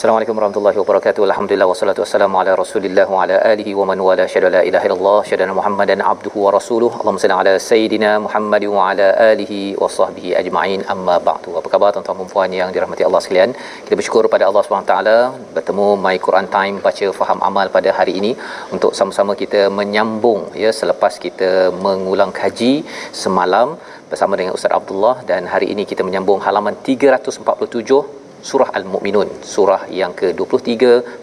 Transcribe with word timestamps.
Assalamualaikum 0.00 0.36
warahmatullahi 0.38 0.78
wabarakatuh. 0.80 1.22
Alhamdulillah 1.26 1.66
wassalatu 1.70 2.00
wassalamu 2.02 2.36
ala 2.40 2.52
Rasulillah 2.60 3.04
wa 3.14 3.18
ala 3.22 3.34
alihi 3.50 3.72
wa 3.78 3.84
man 3.88 3.98
wala 4.06 4.24
syada 4.34 4.48
la 4.54 4.60
ilaha 4.68 4.86
illallah 4.88 5.18
syada 5.30 5.48
Muhammadan 5.58 6.00
abduhu 6.12 6.38
wa 6.44 6.50
rasuluh. 6.56 6.88
Allahumma 6.98 7.22
salli 7.22 7.36
ala 7.40 7.52
sayidina 7.66 8.10
Muhammad 8.26 8.64
wa 8.74 8.84
ala 8.90 9.08
alihi 9.26 9.58
wa 9.82 9.88
sahbihi 9.96 10.30
ajma'in. 10.40 10.82
Amma 10.94 11.16
ba'du. 11.26 11.50
Apa 11.60 11.68
khabar 11.72 11.88
tuan-tuan 11.94 12.16
dan 12.20 12.30
puan 12.34 12.52
yang 12.60 12.70
dirahmati 12.76 13.04
Allah 13.08 13.20
sekalian? 13.24 13.52
Kita 13.86 13.98
bersyukur 14.00 14.28
pada 14.34 14.46
Allah 14.48 14.62
Subhanahu 14.66 14.90
taala 14.92 15.16
bertemu 15.56 15.88
My 16.04 16.16
Quran 16.26 16.48
Time 16.56 16.78
baca 16.86 17.08
faham 17.18 17.40
amal 17.48 17.68
pada 17.76 17.92
hari 17.98 18.14
ini 18.20 18.32
untuk 18.76 18.94
sama-sama 19.00 19.34
kita 19.42 19.62
menyambung 19.80 20.40
ya 20.64 20.72
selepas 20.80 21.20
kita 21.26 21.50
mengulang 21.88 22.32
kaji 22.40 22.72
semalam 23.24 23.76
bersama 24.12 24.40
dengan 24.40 24.56
Ustaz 24.60 24.72
Abdullah 24.80 25.16
dan 25.32 25.44
hari 25.56 25.68
ini 25.74 25.84
kita 25.92 26.04
menyambung 26.08 26.40
halaman 26.48 26.76
347 26.88 28.19
surah 28.48 28.70
al-mukminun 28.78 29.28
surah 29.44 29.82
yang 30.00 30.12
ke-23 30.20 30.72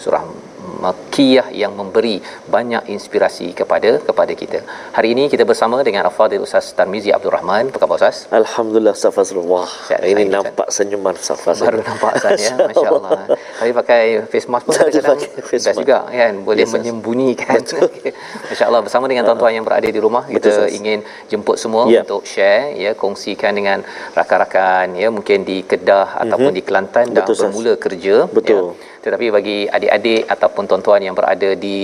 surah 0.04 0.24
Makkiyah 0.68 1.48
yang 1.56 1.72
memberi 1.74 2.20
banyak 2.46 2.92
inspirasi 2.92 3.52
kepada 3.52 3.98
kepada 4.00 4.34
kita. 4.34 4.60
Hari 4.92 5.16
ini 5.16 5.24
kita 5.28 5.44
bersama 5.44 5.80
dengan 5.80 6.04
Al-Fadhil 6.06 6.44
Ustaz 6.44 6.76
Tarmizi 6.76 7.10
Abdul 7.10 7.32
Rahman. 7.32 7.72
Apa 7.72 7.80
khabar 7.80 7.96
Ustaz? 7.98 8.28
Alhamdulillah 8.30 8.92
Ustaz 8.92 9.16
Fazrul. 9.16 9.48
Wah, 9.48 9.66
Sihat, 9.88 10.04
ini 10.04 10.28
nampak 10.28 10.68
senyuman 10.70 11.16
Ustaz 11.16 11.40
Fazrul. 11.40 11.68
Baru 11.72 11.80
nampak 11.82 12.12
Ustaz 12.20 12.38
ya. 12.38 12.54
Masya-Allah. 12.70 13.12
Tapi 13.58 13.72
pakai 13.74 14.04
face 14.28 14.48
mask 14.48 14.64
pun 14.68 14.74
Tadi 14.76 14.92
kadang-kadang 14.92 15.18
pakai 15.18 15.42
face 15.42 15.64
best 15.64 15.68
mask. 15.72 15.80
juga 15.82 15.98
kan. 16.06 16.34
Boleh 16.44 16.64
Yes, 16.68 16.74
menyembunyikan. 16.76 17.60
Masya-Allah 18.52 18.82
bersama 18.84 19.06
dengan 19.08 19.24
tuan-tuan 19.26 19.54
yang 19.54 19.66
berada 19.66 19.88
di 19.88 20.00
rumah 20.00 20.28
kita 20.28 20.68
Betul, 20.68 20.68
ingin 20.74 21.00
jemput 21.28 21.56
semua 21.56 21.88
Ya. 21.88 22.04
untuk 22.04 22.22
share 22.24 22.76
ya 22.76 22.92
kongsikan 22.94 23.54
dengan 23.54 23.80
rakan-rakan 24.14 24.94
ya 24.94 25.08
mungkin 25.08 25.42
di 25.42 25.64
Kedah 25.64 26.20
ataupun 26.20 26.52
di 26.52 26.62
Kelantan 26.62 27.12
dah 27.12 27.24
Mhm. 27.24 27.24
Betul, 27.24 27.34
Ustaz. 27.34 27.46
bermula 27.48 27.74
kerja 27.78 28.16
Betul. 28.28 28.76
ya. 28.76 28.96
Tetapi 29.06 29.26
bagi 29.38 29.58
adik-adik 29.78 30.22
ataupun 30.36 30.64
tuan-tuan 30.70 31.02
yang 31.08 31.16
berada 31.20 31.50
di 31.66 31.78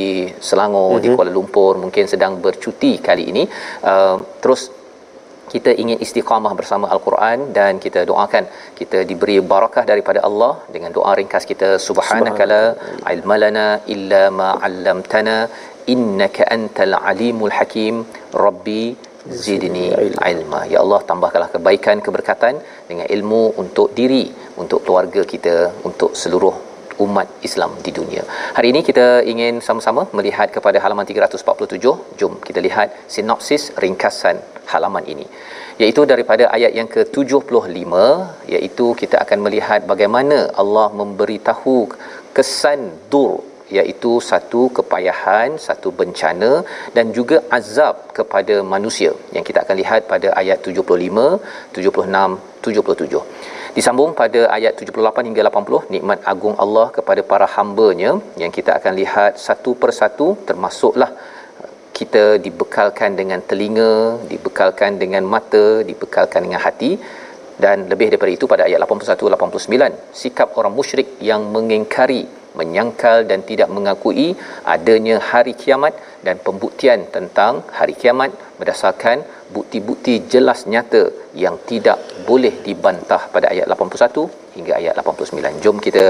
Selangor, 0.47 0.91
Mhm. 0.97 1.01
di 1.03 1.09
Kuala 1.16 1.31
Lumpur 1.38 1.74
mungkin 1.84 2.06
sedang 2.13 2.34
bercuti 2.46 2.94
kali 3.07 3.25
ini 3.31 3.44
uh, 3.91 4.18
terus 4.44 4.62
kita 5.53 5.72
ingin 5.81 5.97
istiqamah 6.06 6.52
bersama 6.59 6.85
al-Quran 6.94 7.40
dan 7.57 7.73
kita 7.84 8.02
doakan 8.09 8.44
kita 8.79 9.00
diberi 9.09 9.38
barakah 9.52 9.84
daripada 9.91 10.19
Allah 10.28 10.53
dengan 10.75 10.91
doa 10.97 11.12
ringkas 11.19 11.44
kita 11.52 11.69
subhanakala 11.88 12.62
ilmalana 13.13 13.68
illa 13.96 14.23
ma 14.40 14.50
'allamtana 14.66 15.38
innaka 15.94 16.44
antal 16.57 16.96
alimul 17.12 17.53
hakim. 17.59 17.96
Rabbi 18.46 18.84
zidni 19.46 19.85
ilma. 20.31 20.62
Ya 20.73 20.79
Allah 20.84 21.00
tambahkanlah 21.09 21.52
kebaikan 21.56 21.97
keberkatan 22.06 22.56
dengan 22.90 23.07
ilmu 23.16 23.44
untuk 23.63 23.90
diri 24.00 24.25
untuk 24.62 24.79
keluarga 24.85 25.22
kita 25.34 25.56
untuk 25.90 26.12
seluruh 26.22 26.56
umat 27.05 27.27
Islam 27.47 27.71
di 27.85 27.91
dunia. 27.99 28.23
Hari 28.57 28.67
ini 28.73 28.81
kita 28.89 29.07
ingin 29.31 29.61
sama-sama 29.67 30.03
melihat 30.17 30.49
kepada 30.55 30.77
halaman 30.83 31.05
347. 31.11 31.93
Jom 32.19 32.33
kita 32.47 32.59
lihat 32.67 32.89
sinopsis 33.15 33.65
ringkasan 33.83 34.37
halaman 34.71 35.05
ini. 35.13 35.25
Iaitu 35.81 36.01
daripada 36.11 36.43
ayat 36.55 36.71
yang 36.79 36.89
ke-75 36.95 37.93
iaitu 38.55 38.87
kita 39.01 39.17
akan 39.23 39.39
melihat 39.45 39.81
bagaimana 39.91 40.37
Allah 40.61 40.87
memberitahu 40.99 41.77
kesan 42.37 42.81
dur 43.13 43.33
iaitu 43.77 44.11
satu 44.29 44.61
kepayahan, 44.77 45.49
satu 45.67 45.89
bencana 45.99 46.51
dan 46.95 47.05
juga 47.17 47.37
azab 47.57 47.95
kepada 48.17 48.55
manusia 48.73 49.11
yang 49.35 49.45
kita 49.49 49.59
akan 49.63 49.75
lihat 49.81 50.01
pada 50.11 50.29
ayat 50.41 50.59
75, 50.61 51.25
76, 51.77 52.37
77. 52.67 53.21
Disambung 53.78 54.11
pada 54.19 54.41
ayat 54.56 54.73
78 54.79 55.28
hingga 55.28 55.44
80 55.50 55.94
nikmat 55.94 56.19
agung 56.31 56.56
Allah 56.63 56.88
kepada 56.97 57.22
para 57.31 57.45
hamba-Nya. 57.53 58.11
Yang 58.41 58.51
kita 58.57 58.72
akan 58.79 58.94
lihat 59.01 59.41
satu 59.45 59.72
persatu 59.84 60.28
termasuklah 60.50 61.09
kita 61.97 62.23
dibekalkan 62.45 63.17
dengan 63.19 63.41
telinga, 63.50 63.94
dibekalkan 64.31 65.01
dengan 65.01 65.25
mata, 65.34 65.66
dibekalkan 65.89 66.45
dengan 66.45 66.61
hati. 66.66 66.91
Dan 67.63 67.89
lebih 67.91 68.07
daripada 68.13 68.31
itu 68.38 68.45
pada 68.53 68.63
ayat 68.69 68.79
81 68.85 69.34
89 69.38 70.17
sikap 70.22 70.53
orang 70.59 70.73
musyrik 70.78 71.09
yang 71.29 71.41
mengingkari 71.55 72.23
menyangkal 72.59 73.19
dan 73.29 73.40
tidak 73.50 73.69
mengakui 73.75 74.28
adanya 74.73 75.16
hari 75.29 75.53
kiamat 75.61 75.94
dan 76.25 76.38
pembuktian 76.45 77.09
tentang 77.16 77.66
hari 77.78 77.94
kiamat 78.01 78.29
berdasarkan 78.59 79.25
bukti-bukti 79.56 80.14
jelas 80.34 80.59
nyata 80.74 81.03
yang 81.44 81.56
tidak 81.69 81.97
boleh 82.30 82.53
dibantah 82.66 83.22
pada 83.34 83.47
ayat 83.53 83.68
81 83.75 84.44
hingga 84.58 84.74
ayat 84.80 84.94
89. 85.02 85.64
Jom 85.64 85.78
kita 85.86 86.06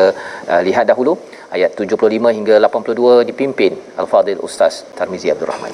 uh, 0.51 0.61
lihat 0.67 0.85
dahulu 0.91 1.13
ayat 1.55 1.71
75 1.79 2.35
hingga 2.37 2.55
82 2.67 3.29
dipimpin 3.29 3.73
Al-Fadil 4.01 4.41
Ustaz 4.47 4.83
Tarmizi 4.97 5.31
Abdul 5.33 5.49
Rahman. 5.51 5.71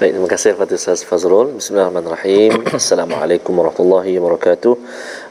Baik, 0.00 0.10
terima 0.14 0.28
kasih 0.34 0.50
kepada 0.56 0.74
Ustaz 0.80 1.02
Fazrul. 1.10 1.48
Bismillahirrahmanirrahim. 1.58 2.52
Assalamualaikum 2.80 3.54
warahmatullahi 3.60 4.14
wabarakatuh. 4.18 4.74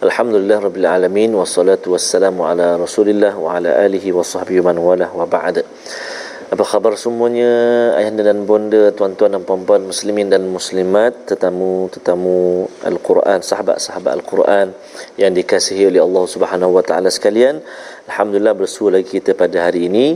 Alhamdulillah 0.08 0.60
rabbil 0.68 0.90
alamin 0.96 1.32
wassalatu 1.42 1.96
wassalamu 1.96 2.48
ala 2.52 2.70
Rasulillah 2.86 3.34
wa 3.46 3.58
ala 3.58 3.72
alihi 3.86 4.16
wa 4.20 4.24
sahbihi 4.34 4.64
man 4.70 4.80
walah 4.88 5.12
wa 5.20 5.28
ba'd. 5.36 5.66
Apa 6.48 6.64
khabar 6.64 6.96
semuanya 6.96 7.52
ayahanda 8.00 8.24
dan 8.24 8.48
bonda, 8.48 8.96
tuan-tuan 8.96 9.36
dan 9.36 9.44
puan-puan 9.44 9.84
muslimin 9.84 10.32
dan 10.32 10.48
muslimat, 10.48 11.28
tetamu-tetamu 11.28 12.64
Al-Quran, 12.88 13.44
sahabat-sahabat 13.44 14.16
Al-Quran 14.16 14.72
yang 15.20 15.36
dikasihi 15.36 15.92
oleh 15.92 16.00
Allah 16.00 16.24
Subhanahu 16.24 16.80
wa 16.80 16.84
taala 16.88 17.12
sekalian. 17.12 17.60
Alhamdulillah 18.08 18.56
bersua 18.56 18.96
lagi 18.96 19.20
kita 19.20 19.36
pada 19.36 19.68
hari 19.68 19.92
ini. 19.92 20.16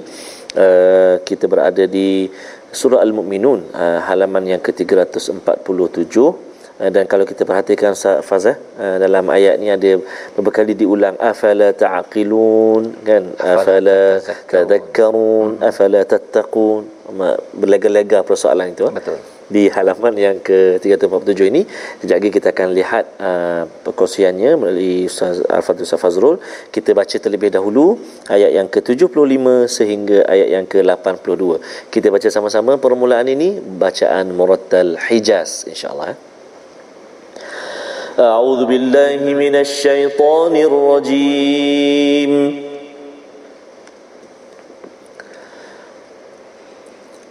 Uh, 0.56 1.20
kita 1.28 1.52
berada 1.52 1.84
di 1.84 2.32
surah 2.72 3.04
Al-Mu'minun 3.04 3.76
uh, 3.76 4.00
halaman 4.08 4.56
yang 4.56 4.64
ke-347 4.64 6.16
Uh, 6.16 6.51
dan 6.90 7.06
kalau 7.12 7.26
kita 7.30 7.46
perhatikan 7.50 7.94
Fazah 8.30 8.58
uh, 8.82 8.98
dalam 9.04 9.26
ayat 9.30 9.62
ni 9.62 9.70
ada 9.70 9.92
beberapa 10.34 10.66
kali 10.66 10.74
diulang 10.74 11.14
afala 11.32 11.70
ta'qilun? 11.84 13.06
Kan? 13.10 13.24
Afala 13.38 14.18
tadhakkarun. 14.54 15.62
afala 15.70 16.02
tattaqun? 16.14 16.82
Berlega-lega 17.62 18.26
persoalan 18.26 18.74
itu. 18.74 18.90
Betul. 18.90 19.20
di 19.52 19.68
halaman 19.76 20.16
yang 20.16 20.38
ke-347 20.48 21.42
ini 21.52 21.62
sekejap 21.68 22.16
lagi 22.18 22.30
kita 22.38 22.48
akan 22.56 22.70
lihat 22.72 23.06
uh, 23.20 23.64
perkongsiannya 23.84 24.52
melalui 24.62 25.12
Ustaz 25.12 25.44
Al-Fadhil 25.58 25.84
Ustaz 25.84 26.00
Fazrul. 26.00 26.40
Kita 26.72 26.96
baca 26.96 27.18
terlebih 27.20 27.52
dahulu 27.52 28.00
ayat 28.32 28.56
yang 28.56 28.72
ke-75 28.72 29.46
sehingga 29.68 30.24
ayat 30.24 30.50
yang 30.56 30.66
ke-82 30.72 31.60
kita 31.92 32.08
baca 32.16 32.28
sama-sama 32.32 32.80
permulaan 32.80 33.28
ini 33.36 33.60
bacaan 33.60 34.32
Murattal 34.40 34.96
Hijaz 35.12 35.68
insyaAllah 35.68 36.16
eh. 36.16 36.31
أعوذ 38.20 38.66
بالله 38.66 39.34
من 39.34 39.56
الشيطان 39.56 40.56
الرجيم. 40.56 42.32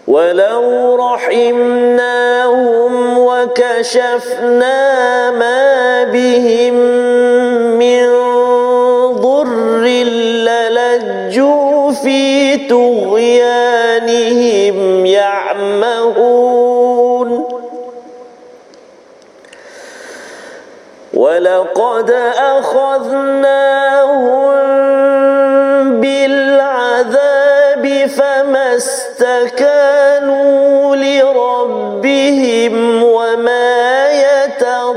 ولو 0.09 0.97
رحمناهم 0.97 2.93
وكشفنا 3.19 4.71
ما 5.31 6.05
بهم 6.05 6.75
من 7.79 8.07
ضر 9.13 9.85
للجوا 10.49 11.91
في 11.93 12.57
طغيانهم 12.57 13.97
يعمهون 15.07 16.50
ولقد 21.21 22.11
أخذناهم 22.39 23.61
بالعذاب 26.01 27.85
فما 28.07 28.77
استكانوا 28.77 30.17
لربهم 30.97 32.75
وما 33.03 34.09
يتضرعون 34.11 34.91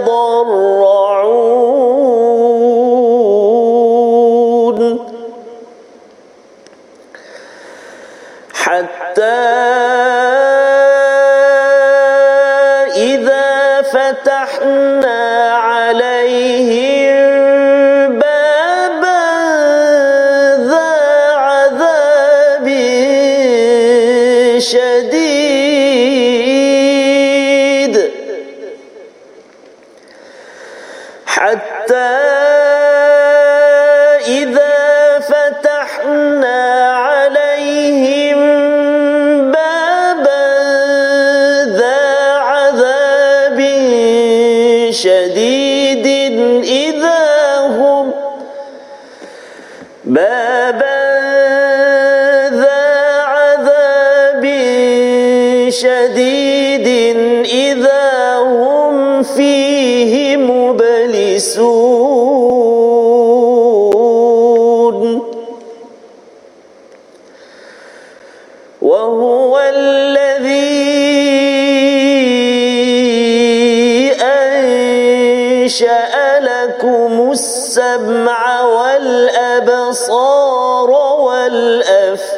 حتى 8.53 9.72
فتحنا 13.93 15.51
عليهم 15.53 16.92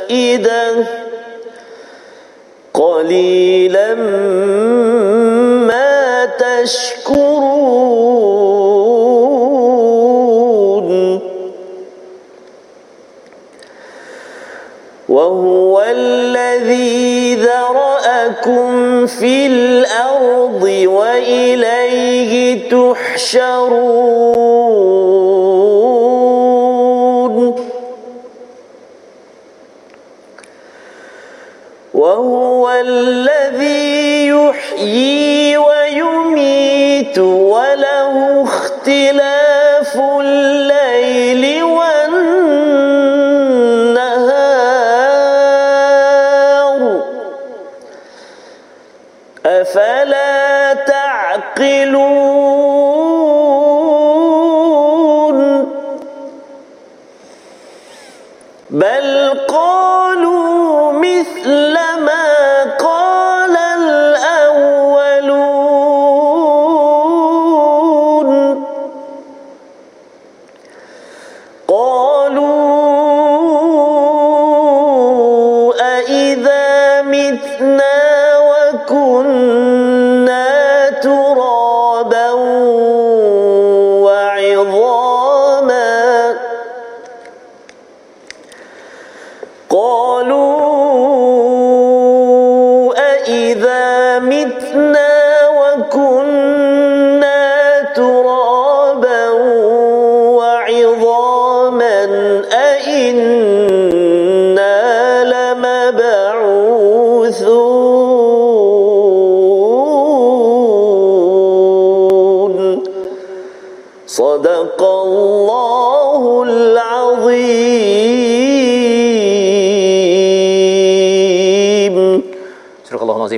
والأفئدة 0.10 0.86
قليلا 2.74 3.96
ما 5.66 6.26
تشكرون. 6.26 7.66
وهو 15.10 15.84
الذي 15.88 17.36
ذرأكم 17.36 19.06
في 19.08 19.48
الأرض 19.48 20.64
وإليه 20.86 22.70
تحشرون. 22.70 24.26
to 37.16 37.55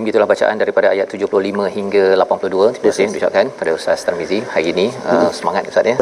Surah 0.07 0.23
Allah 0.23 0.31
Azim 0.31 0.31
gitulah 0.31 0.31
bacaan 0.31 0.57
daripada 0.61 0.87
ayat 0.95 1.07
75 1.15 1.69
hingga 1.77 2.03
82 2.23 2.67
terima 2.75 2.91
kasih 2.91 3.05
diucapkan 3.13 3.45
pada 3.59 3.71
Ustaz 3.77 4.05
Tarmizi 4.07 4.39
hari 4.53 4.67
ini. 4.73 4.85
Uh, 5.13 5.29
semangat 5.37 5.63
Ustaz 5.71 5.89
ya. 5.91 5.95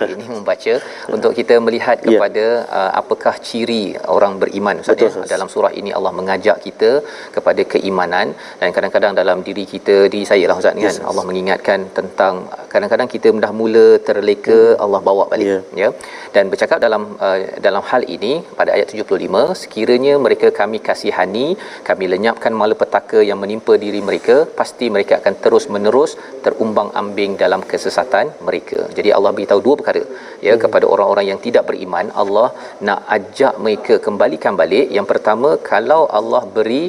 Hari 0.00 0.14
ini 0.16 0.26
membaca 0.34 0.74
untuk 1.16 1.32
kita 1.38 1.54
melihat 1.66 1.96
kepada 2.08 2.44
uh, 2.78 2.90
apakah 3.00 3.34
ciri 3.48 3.84
orang 4.16 4.34
beriman 4.42 4.82
Ustaz 4.82 5.02
ya. 5.04 5.10
Dalam 5.32 5.48
surah 5.54 5.72
ini 5.80 5.90
Allah 5.98 6.12
mengajak 6.18 6.58
kita 6.66 6.90
kepada 7.36 7.64
keimanan 7.72 8.28
dan 8.60 8.68
kadang-kadang 8.76 9.14
dalam 9.20 9.40
diri 9.48 9.64
kita 9.74 9.96
di 10.14 10.22
saya 10.30 10.46
lah 10.50 10.56
Ustaz 10.62 10.78
ni 10.78 10.86
kan. 10.88 10.98
Allah 11.10 11.24
mengingatkan 11.30 11.88
tentang 11.98 12.34
kadang-kadang 12.74 13.10
kita 13.14 13.34
dah 13.46 13.52
mula 13.62 13.86
terleka 14.10 14.58
Allah 14.86 15.02
bawa 15.10 15.26
balik 15.32 15.46
Ya. 15.48 15.58
ya. 15.82 15.90
Dan 16.36 16.46
bercakap 16.54 16.78
dalam 16.86 17.02
uh, 17.26 17.38
dalam 17.66 17.82
hal 17.90 18.04
ini 18.16 18.32
pada 18.60 18.70
ayat 18.76 18.88
75 19.02 19.58
sekiranya 19.64 20.14
mereka 20.28 20.48
kami 20.62 20.78
kasihani 20.88 21.46
kami 21.90 22.06
lenyapkan 22.14 22.54
malapetaka 22.62 23.18
yang 23.28 23.38
menimpa 23.48 23.74
diri 23.84 24.00
mereka 24.08 24.36
pasti 24.60 24.86
mereka 24.94 25.14
akan 25.20 25.34
terus 25.44 25.66
menerus 25.74 26.12
terumbang-ambing 26.44 27.34
dalam 27.42 27.60
kesesatan 27.72 28.28
mereka. 28.48 28.80
Jadi 28.96 29.10
Allah 29.16 29.32
beritahu 29.36 29.60
dua 29.66 29.74
perkara 29.80 30.04
ya 30.46 30.54
hmm. 30.54 30.62
kepada 30.64 30.86
orang-orang 30.94 31.26
yang 31.32 31.40
tidak 31.46 31.64
beriman 31.70 32.08
Allah 32.22 32.48
nak 32.88 33.00
ajak 33.16 33.54
mereka 33.66 33.96
kembalikan 34.06 34.54
balik. 34.62 34.86
Yang 34.98 35.06
pertama 35.12 35.50
kalau 35.72 36.02
Allah 36.20 36.42
beri 36.56 36.82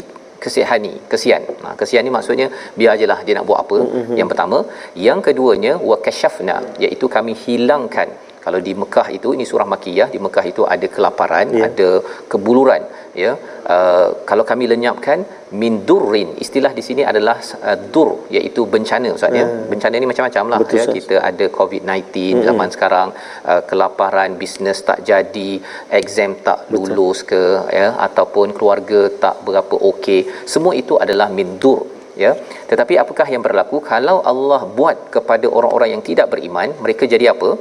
kesihani 0.44 0.94
kesian. 1.12 1.44
Ha, 1.64 1.76
kesian 1.82 2.04
ni 2.08 2.12
maksudnya 2.18 2.48
biar 2.80 2.92
ajalah 2.96 3.20
dia 3.28 3.36
nak 3.38 3.46
buat 3.50 3.60
apa. 3.64 3.78
Mm-hmm. 3.84 4.18
yang 4.22 4.30
pertama. 4.32 4.58
Yang 5.08 5.20
keduanya 5.28 5.76
wa 5.90 5.98
kashafna 6.08 6.58
iaitu 6.86 7.08
kami 7.18 7.36
hilangkan. 7.44 8.10
Kalau 8.44 8.60
di 8.68 8.74
Mekah 8.82 9.08
itu 9.18 9.30
ini 9.38 9.46
surah 9.50 9.68
makiyah 9.74 10.08
di 10.14 10.20
Mekah 10.26 10.46
itu 10.52 10.62
ada 10.76 10.88
kelaparan 10.96 11.48
Ya. 11.60 11.66
ada 11.68 11.90
kebuluran 12.32 12.82
ya 13.24 13.32
uh, 13.74 14.08
kalau 14.30 14.44
kami 14.52 14.66
lenyapkan 14.72 15.20
min 15.62 15.74
durrin 15.90 16.30
istilah 16.44 16.72
di 16.78 16.84
sini 16.88 17.04
adalah 17.12 17.38
uh, 17.68 17.78
dur 17.94 18.10
iaitu 18.36 18.62
bencana 18.74 19.10
ustaz 19.18 19.38
ya. 19.40 19.46
Hmm. 19.46 19.66
bencana 19.72 19.96
ni 20.02 20.08
macam-macam 20.12 20.44
lah 20.52 20.60
Betul, 20.62 20.80
ya. 20.80 20.86
Kita 20.98 21.16
ada 21.30 21.46
covid-19 21.60 22.06
hmm. 22.16 22.44
zaman 22.48 22.70
sekarang 22.76 23.10
uh, 23.52 23.62
kelaparan 23.70 24.38
bisnes 24.42 24.82
tak 24.90 25.02
jadi 25.12 25.52
exam 26.00 26.34
tak 26.48 26.60
lulus 26.74 27.22
ke 27.32 27.42
ya 27.80 27.88
ataupun 28.08 28.54
keluarga 28.58 29.02
tak 29.24 29.38
berapa 29.48 29.76
okey. 29.92 30.22
Semua 30.54 30.74
itu 30.82 30.96
adalah 31.06 31.30
min 31.40 31.52
dur 31.64 31.82
ya. 32.24 32.32
Tetapi 32.70 32.94
apakah 33.04 33.28
yang 33.34 33.44
berlaku? 33.48 33.80
Kalau 33.92 34.18
Allah 34.32 34.62
buat 34.80 34.98
kepada 35.16 35.48
orang-orang 35.58 35.92
yang 35.96 36.04
tidak 36.10 36.30
beriman 36.34 36.70
mereka 36.84 37.04
jadi 37.16 37.28
apa 37.34 37.52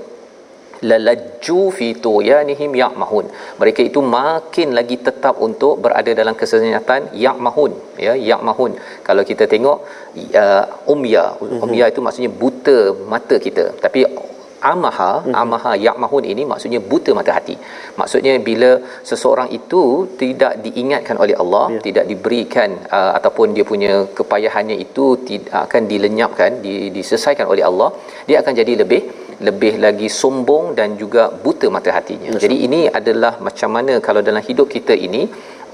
lalajju 0.91 1.63
fi 1.79 1.89
tuyanihim 2.07 2.73
ya'mahun. 2.83 3.27
Mereka 3.61 3.81
itu 3.91 4.01
makin 4.19 4.71
lagi 4.79 4.97
tetap 5.09 5.37
untuk 5.49 5.75
berada 5.85 6.13
dalam 6.21 6.37
kesenyatan 6.41 7.11
ya'mahun 7.25 7.75
ya 8.07 8.15
ya'mahun. 8.31 8.73
Kalau 9.09 9.25
kita 9.31 9.47
tengok 9.55 9.79
uh, 10.43 10.65
umya 10.95 11.25
umya 11.67 11.87
itu 11.93 12.03
maksudnya 12.07 12.33
buta 12.43 12.79
mata 13.13 13.39
kita. 13.47 13.67
Tapi 13.85 14.03
amaha 14.73 15.11
amaha 15.43 15.73
ya'mahun 15.87 16.25
ini 16.33 16.43
maksudnya 16.53 16.81
buta 16.91 17.11
mata 17.19 17.33
hati. 17.37 17.55
Maksudnya 18.01 18.33
bila 18.49 18.71
seseorang 19.11 19.49
itu 19.59 19.83
tidak 20.23 20.53
diingatkan 20.65 21.17
oleh 21.25 21.37
Allah 21.43 21.65
Ya. 21.75 21.81
tidak 21.87 22.05
diberikan 22.11 22.71
uh, 22.99 23.13
ataupun 23.19 23.55
dia 23.57 23.65
punya 23.73 23.93
kepayahannya 24.19 24.77
itu 24.87 25.05
tidak 25.29 25.55
akan 25.67 25.83
dilenyapkan 25.93 26.51
di, 26.65 26.75
diselesaikan 26.97 27.47
oleh 27.53 27.65
Allah 27.71 27.91
dia 28.29 28.39
akan 28.43 28.55
jadi 28.61 28.75
lebih 28.83 29.03
lebih 29.47 29.73
lagi 29.85 30.09
sombong 30.21 30.65
dan 30.79 30.99
juga 31.03 31.23
buta 31.45 31.67
mata 31.75 31.91
hatinya. 31.97 32.31
Jadi 32.45 32.57
ini 32.67 32.81
adalah 32.99 33.33
macam 33.47 33.71
mana 33.77 33.95
kalau 34.07 34.21
dalam 34.29 34.43
hidup 34.49 34.67
kita 34.75 34.95
ini 35.07 35.23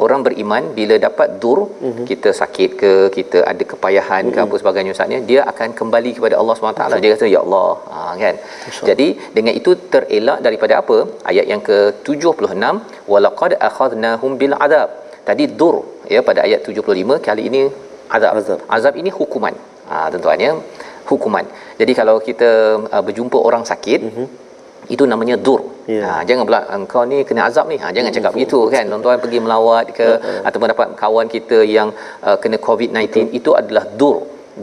orang 0.04 0.20
beriman 0.26 0.62
bila 0.78 0.94
dapat 1.06 1.28
dur 1.42 1.58
mm-hmm. 1.64 2.06
kita 2.10 2.30
sakit 2.40 2.70
ke 2.80 2.90
kita 3.16 3.38
ada 3.50 3.64
kepayahan 3.72 4.22
mm-hmm. 4.24 4.36
ke 4.36 4.44
apa 4.46 4.54
sebagainya 4.62 4.94
ustaznya 4.96 5.20
dia 5.30 5.40
akan 5.52 5.68
kembali 5.80 6.10
kepada 6.16 6.36
Allah 6.40 6.54
SWT 6.56 7.00
dia 7.04 7.12
kata 7.14 7.28
ya 7.34 7.40
Allah. 7.44 7.70
Ha, 7.92 7.98
kan? 8.24 8.36
Jadi 8.90 9.08
dengan 9.36 9.54
itu 9.60 9.72
terelak 9.94 10.40
daripada 10.46 10.76
apa? 10.82 10.98
Ayat 11.32 11.48
yang 11.52 11.62
ke-76 11.68 12.74
walaqad 13.12 13.54
akhadnahum 13.68 14.32
bil 14.42 14.56
adab 14.66 14.90
tadi 15.28 15.46
dur 15.60 15.76
ya 16.14 16.20
pada 16.28 16.40
ayat 16.46 16.60
75 16.68 17.20
kali 17.28 17.44
ini 17.50 17.62
azab. 18.16 18.32
Azab. 18.40 18.58
azab 18.76 18.94
ini 19.02 19.12
hukuman. 19.20 19.56
Ha, 19.88 19.96
tuan-tuan 20.12 20.40
ya 20.48 20.52
hukuman. 21.10 21.44
Jadi 21.80 21.92
kalau 22.00 22.16
kita 22.28 22.50
uh, 22.94 23.02
berjumpa 23.06 23.38
orang 23.48 23.64
sakit 23.70 24.00
mm-hmm. 24.08 24.26
itu 24.94 25.04
namanya 25.12 25.36
dur. 25.46 25.60
Ya. 25.92 26.00
ha, 26.08 26.12
jangan 26.28 26.44
pula 26.48 26.60
engkau 26.76 27.02
ni 27.10 27.18
kena 27.28 27.42
azab 27.48 27.66
ni. 27.72 27.76
Ha, 27.82 27.92
jangan 27.96 28.10
cakap 28.16 28.32
begitu 28.36 28.58
kan. 28.74 28.84
Tuan-tuan 28.90 29.18
pergi 29.24 29.38
melawat 29.44 29.92
ke 29.98 30.08
ataupun 30.48 30.68
dapat 30.72 30.88
kawan 31.02 31.26
kita 31.34 31.58
yang 31.76 31.88
uh, 32.28 32.36
kena 32.42 32.58
covid-19 32.68 33.36
itu 33.38 33.52
adalah 33.60 33.84
dur. 34.00 34.16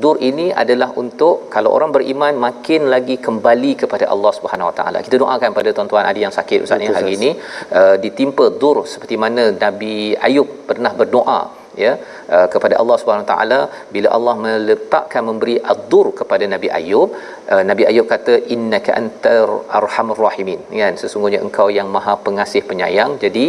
Dur 0.03 0.15
ini 0.29 0.45
adalah 0.61 0.89
untuk 1.01 1.51
kalau 1.53 1.69
orang 1.77 1.91
beriman 1.95 2.33
makin 2.45 2.87
lagi 2.93 3.15
kembali 3.25 3.71
kepada 3.81 4.05
Allah 4.13 4.31
Subhanahu 4.37 4.69
Wa 4.71 4.75
Taala. 4.79 4.99
Kita 5.05 5.15
doakan 5.23 5.51
pada 5.57 5.69
tuan-tuan 5.75 6.05
ada 6.11 6.19
yang 6.25 6.33
sakit 6.37 6.59
ustaz 6.65 6.79
ni 6.79 6.87
Betul, 6.87 6.97
hari 6.97 7.11
ini 7.19 7.31
uh, 7.79 7.95
ditimpa 8.03 8.45
dur 8.61 8.77
seperti 8.93 9.17
mana 9.23 9.43
Nabi 9.65 9.95
Ayub 10.27 10.47
pernah 10.69 10.93
berdoa 11.01 11.60
ya 11.83 11.91
uh, 12.35 12.47
kepada 12.53 12.75
Allah 12.81 12.97
Subhanahu 13.01 13.27
Taala 13.31 13.59
bila 13.95 14.09
Allah 14.17 14.35
meletakkan 14.45 15.23
memberi 15.29 15.55
ad-dur 15.73 16.07
kepada 16.19 16.47
Nabi 16.53 16.69
Ayub 16.79 17.09
uh, 17.53 17.63
Nabi 17.69 17.85
Ayub 17.91 18.07
kata 18.13 18.35
innaka 18.55 18.93
antar 19.01 19.47
arhamur 19.79 20.19
rahimin 20.27 20.61
kan 20.81 20.95
sesungguhnya 21.03 21.41
engkau 21.47 21.67
yang 21.79 21.89
maha 21.95 22.15
pengasih 22.27 22.63
penyayang 22.71 23.13
jadi 23.25 23.45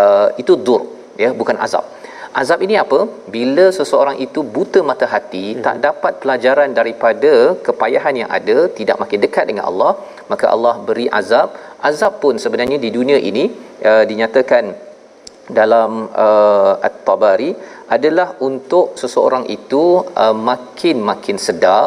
uh, 0.00 0.28
itu 0.42 0.54
dur 0.68 0.82
ya 1.24 1.30
bukan 1.40 1.58
azab 1.66 1.86
Azab 2.40 2.60
ini 2.64 2.74
apa? 2.82 2.98
Bila 3.34 3.64
seseorang 3.76 4.16
itu 4.24 4.40
buta 4.54 4.80
mata 4.88 5.06
hati, 5.12 5.44
hmm. 5.52 5.62
tak 5.66 5.76
dapat 5.86 6.12
pelajaran 6.22 6.70
daripada 6.78 7.32
kepayahan 7.66 8.14
yang 8.22 8.30
ada, 8.38 8.56
tidak 8.78 9.00
makin 9.02 9.20
dekat 9.24 9.44
dengan 9.50 9.64
Allah, 9.70 9.92
maka 10.32 10.46
Allah 10.54 10.74
beri 10.88 11.06
azab. 11.20 11.56
Azab 11.88 12.20
pun 12.22 12.36
sebenarnya 12.44 12.78
di 12.84 12.90
dunia 12.98 13.18
ini 13.30 13.44
uh, 13.90 14.04
dinyatakan 14.10 14.64
dalam 15.58 15.90
uh, 16.26 16.86
At-Tabari 16.88 17.50
adalah 17.96 18.28
untuk 18.48 18.86
seseorang 19.02 19.44
itu 19.56 19.82
uh, 20.24 20.36
makin 20.50 20.96
makin 21.10 21.36
sedar 21.46 21.82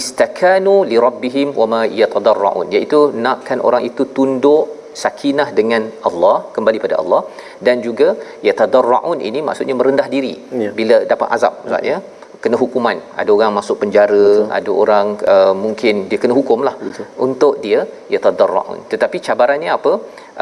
istakanu 0.00 0.74
li 0.90 0.96
rabbihim 1.06 1.48
wama 1.60 1.80
yatadarraun 2.00 2.66
iaitu 2.74 3.00
nakkan 3.26 3.60
orang 3.68 3.82
itu 3.90 4.04
tunduk 4.16 4.64
sakinah 5.02 5.48
dengan 5.58 5.82
Allah 6.08 6.36
kembali 6.54 6.78
pada 6.84 6.96
Allah 7.02 7.20
dan 7.66 7.76
juga 7.86 8.08
yatadarraun 8.48 9.18
ini 9.28 9.40
maksudnya 9.48 9.76
merendah 9.80 10.08
diri 10.14 10.34
Ya. 10.62 10.70
bila 10.80 10.96
dapat 11.12 11.28
azab 11.36 11.54
Ustaz 11.66 11.84
ya 11.90 11.98
kena 12.42 12.56
hukuman 12.62 12.98
ada 13.20 13.30
orang 13.36 13.52
masuk 13.58 13.76
penjara 13.82 14.24
Betul. 14.26 14.46
ada 14.58 14.70
orang 14.82 15.06
uh, 15.34 15.54
mungkin 15.64 15.94
dia 16.10 16.18
kena 16.22 16.34
hukum 16.40 16.60
lah 16.68 16.74
Betul. 16.84 17.06
untuk 17.26 17.54
dia 17.64 17.80
yatadarraun 18.14 18.78
tetapi 18.92 19.16
cabarannya 19.26 19.70
apa 19.78 19.92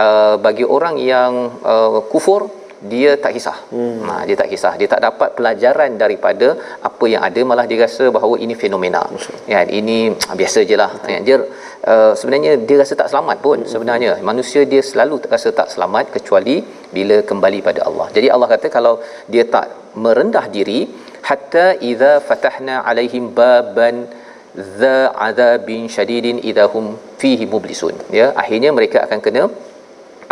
uh, 0.05 0.35
bagi 0.47 0.65
orang 0.77 0.97
yang 1.13 1.33
uh, 1.73 2.01
kufur 2.13 2.41
dia 2.93 3.11
tak 3.23 3.33
kisah. 3.37 3.57
Hmm. 3.75 4.07
Ha, 4.07 4.13
dia 4.29 4.37
tak 4.41 4.49
kisah. 4.53 4.73
Dia 4.81 4.89
tak 4.93 5.01
dapat 5.07 5.31
pelajaran 5.39 5.91
daripada 6.03 6.49
apa 6.89 7.05
yang 7.13 7.23
ada 7.29 7.41
malah 7.51 7.65
dia 7.71 7.79
rasa 7.85 8.05
bahawa 8.17 8.35
ini 8.45 8.55
fenomena. 8.63 9.03
Ya, 9.53 9.61
ini 9.79 9.97
ah, 10.31 10.37
biasa 10.41 10.63
je 10.71 10.77
lah. 10.83 10.91
Ya, 11.13 11.19
dia 11.27 11.37
uh, 11.93 12.13
sebenarnya 12.21 12.53
dia 12.69 12.77
rasa 12.83 12.95
tak 13.01 13.11
selamat 13.13 13.37
pun 13.47 13.59
hmm. 13.63 13.71
sebenarnya. 13.73 14.13
Manusia 14.31 14.63
dia 14.73 14.83
selalu 14.91 15.19
rasa 15.35 15.51
tak 15.61 15.71
selamat 15.75 16.15
kecuali 16.17 16.57
bila 16.97 17.19
kembali 17.31 17.61
pada 17.69 17.83
Allah. 17.89 18.07
Jadi 18.17 18.29
Allah 18.35 18.49
kata 18.55 18.69
kalau 18.77 18.95
dia 19.35 19.45
tak 19.57 19.67
merendah 20.05 20.47
diri 20.57 20.81
hatta 21.29 21.67
idza 21.91 22.13
fatahna 22.29 22.77
alaihim 22.91 23.25
baban 23.39 23.97
dha 24.81 24.99
adabin 25.29 25.83
syadidin 25.95 26.39
idahum 26.51 26.87
fihi 27.21 27.45
mublisun 27.53 27.95
ya 28.19 28.27
akhirnya 28.43 28.71
mereka 28.79 28.99
akan 29.07 29.21
kena 29.27 29.43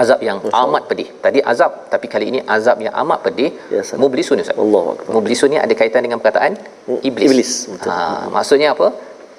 azab 0.02 0.20
yang 0.28 0.38
amat 0.62 0.82
pedih. 0.90 1.08
Tadi 1.24 1.40
azab 1.52 1.72
tapi 1.92 2.06
kali 2.14 2.26
ini 2.32 2.40
azab 2.56 2.78
yang 2.86 2.94
amat 3.02 3.18
pedih. 3.26 3.50
Ya. 3.76 3.82
Mublisun 4.04 4.42
Ustaz. 4.44 4.62
Allahu 4.64 4.88
akbar. 4.94 5.12
Mublisun 5.16 5.50
ni 5.54 5.58
ada 5.64 5.74
kaitan 5.80 6.02
dengan 6.06 6.20
perkataan 6.22 6.54
iblis. 7.10 7.28
Iblis, 7.30 7.52
betul. 7.72 7.90
Ha, 7.92 8.28
maksudnya 8.36 8.70
apa? 8.76 8.88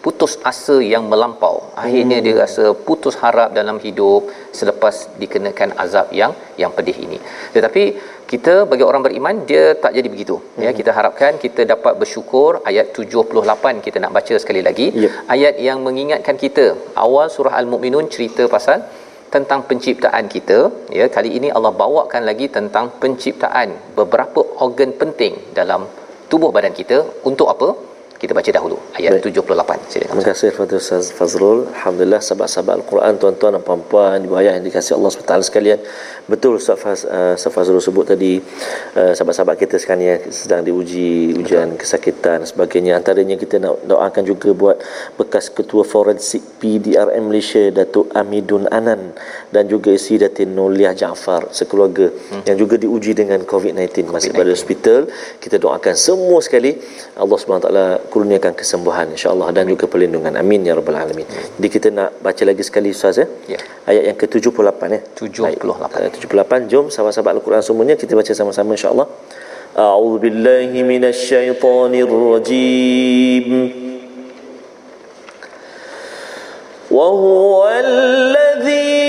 Putus 0.06 0.34
asa 0.50 0.76
yang 0.94 1.04
melampau. 1.12 1.56
Akhirnya 1.84 2.18
hmm. 2.20 2.26
dia 2.26 2.36
rasa 2.44 2.66
putus 2.88 3.16
harap 3.24 3.50
dalam 3.60 3.78
hidup 3.86 4.30
selepas 4.60 4.96
dikenakan 5.22 5.70
azab 5.84 6.08
yang 6.20 6.32
yang 6.62 6.72
pedih 6.78 6.98
ini. 7.06 7.18
Tetapi 7.56 7.84
kita 8.32 8.54
bagi 8.72 8.84
orang 8.90 9.04
beriman 9.06 9.36
dia 9.50 9.64
tak 9.84 9.92
jadi 9.98 10.10
begitu. 10.14 10.36
Hmm. 10.38 10.64
Ya, 10.66 10.72
kita 10.80 10.92
harapkan 10.98 11.34
kita 11.46 11.64
dapat 11.74 11.94
bersyukur 12.02 12.52
ayat 12.70 12.88
78 12.96 13.86
kita 13.88 13.98
nak 14.04 14.14
baca 14.18 14.36
sekali 14.44 14.64
lagi. 14.68 14.88
Ya. 15.06 15.12
Ayat 15.36 15.58
yang 15.68 15.82
mengingatkan 15.88 16.38
kita 16.46 16.66
awal 17.06 17.28
surah 17.36 17.56
Al-Mukminun 17.62 18.08
cerita 18.16 18.46
pasal 18.56 18.80
tentang 19.36 19.62
penciptaan 19.70 20.26
kita 20.36 20.60
ya 21.00 21.06
kali 21.16 21.30
ini 21.38 21.50
Allah 21.58 21.74
bawakan 21.82 22.24
lagi 22.30 22.46
tentang 22.58 22.86
penciptaan 23.02 23.70
beberapa 24.00 24.42
organ 24.66 24.92
penting 25.02 25.34
dalam 25.60 25.84
tubuh 26.32 26.52
badan 26.56 26.76
kita. 26.80 26.98
Untuk 27.30 27.48
apa 27.54 27.70
kita 28.22 28.32
baca 28.38 28.50
dahulu 28.58 28.78
ayat 28.98 29.20
Baik. 29.20 29.34
78 29.34 29.92
silakan 29.92 30.14
Terima 30.14 30.26
kasih 30.32 30.48
kepada 30.54 30.74
Ustaz 30.78 31.06
Fazrul. 31.18 31.60
Alhamdulillah 31.74 32.22
sahabat-sahabat 32.24 32.74
Al-Quran 32.80 33.14
tuan-tuan 33.22 33.52
dan 33.58 33.64
puan-puan, 33.68 34.18
ibu 34.24 34.36
ayah 34.40 34.54
yang 34.58 34.66
dikasihi 34.66 34.96
Allah 34.98 35.12
SWT 35.12 35.34
sekalian. 35.50 35.80
Betul 36.32 36.60
Ustaz, 36.62 36.78
Faz, 36.80 37.02
uh, 37.04 37.34
Ustaz 37.38 37.52
Fazrul 37.56 37.84
sebut 37.84 38.06
tadi 38.14 38.40
uh, 39.00 39.12
sahabat-sahabat 39.18 39.56
kita 39.60 39.76
sekarang 39.82 40.04
yang 40.04 40.22
sedang 40.32 40.62
diuji 40.68 41.34
ujian 41.40 41.76
kesakitan 41.82 42.38
dan 42.38 42.46
sebagainya. 42.46 42.94
Antaranya 43.00 43.36
kita 43.40 43.58
nak 43.58 43.82
doakan 43.90 44.24
juga 44.28 44.50
buat 44.54 44.78
bekas 45.18 45.50
ketua 45.50 45.82
forensik 45.82 46.62
PDRM 46.62 47.24
Malaysia 47.26 47.64
Datuk 47.74 48.14
Amidun 48.14 48.70
Anan 48.70 49.18
dan 49.50 49.66
juga 49.66 49.90
isteri 49.96 50.22
Datin 50.22 50.54
Noliah 50.54 50.94
Jaafar 50.94 51.50
sekeluarga 51.50 52.14
hmm. 52.14 52.44
yang 52.46 52.58
juga 52.60 52.78
diuji 52.78 53.18
dengan 53.18 53.42
COVID-19 53.42 54.14
masih 54.14 54.32
pada 54.38 54.50
hospital. 54.54 55.10
Kita 55.42 55.58
doakan 55.58 55.96
semua 55.98 56.38
sekali 56.46 56.78
Allah 57.18 57.38
SWT 57.38 57.70
kurniakan 58.13 58.53
kesembuhan 58.61 59.07
insya-Allah 59.15 59.49
dan 59.57 59.65
juga 59.73 59.85
perlindungan. 59.93 60.33
Amin 60.43 60.61
ya 60.69 60.73
rabbal 60.79 60.99
alamin. 61.03 61.27
Jadi 61.57 61.69
kita 61.75 61.89
nak 61.99 62.11
baca 62.27 62.43
lagi 62.51 62.63
sekali 62.69 62.89
Ustaz 62.97 63.21
ya. 63.23 63.27
Ya. 63.55 63.61
Ayat 63.91 64.03
yang 64.09 64.17
ke-78 64.21 64.81
ya. 64.97 65.01
78. 65.19 65.99
Ayat 65.99 66.11
78. 66.17 66.71
Jom 66.73 66.85
sahabat-sahabat 66.95 67.33
Al-Quran 67.39 67.63
semuanya 67.69 67.95
kita 68.03 68.13
baca 68.21 68.33
sama-sama 68.41 68.71
insya-Allah. 68.77 69.09
A'udzu 69.73 70.19
billahi 70.25 70.79
minasyaitonir 70.93 72.11
rajim. 72.11 73.49
وهو 76.93 77.69
الذي 77.69 79.03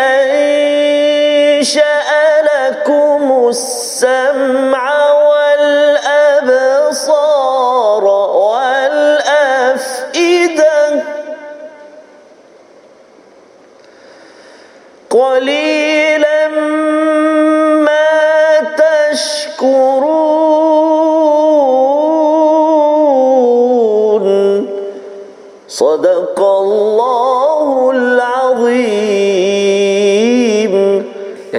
أنشأ 0.00 2.00
لكم 2.40 3.48
السمع 3.48 4.84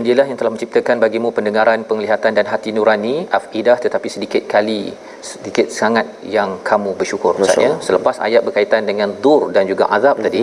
dialah 0.05 0.27
yang 0.31 0.39
telah 0.41 0.53
menciptakan 0.55 0.97
bagimu 1.05 1.29
pendengaran, 1.37 1.81
penglihatan 1.91 2.33
dan 2.39 2.47
hati 2.53 2.71
nurani, 2.77 3.15
afidah 3.39 3.77
tetapi 3.85 4.09
sedikit 4.15 4.43
kali, 4.55 4.83
sedikit 5.31 5.67
sangat 5.81 6.07
yang 6.37 6.51
kamu 6.71 6.93
bersyukur. 7.01 7.33
Ustaz 7.47 7.65
ya. 7.67 7.73
Selepas 7.89 8.19
ayat 8.27 8.43
berkaitan 8.49 8.85
dengan 8.91 9.11
dur 9.25 9.43
dan 9.57 9.65
juga 9.73 9.87
azab 9.97 10.17
mm-hmm. 10.17 10.27
tadi, 10.27 10.43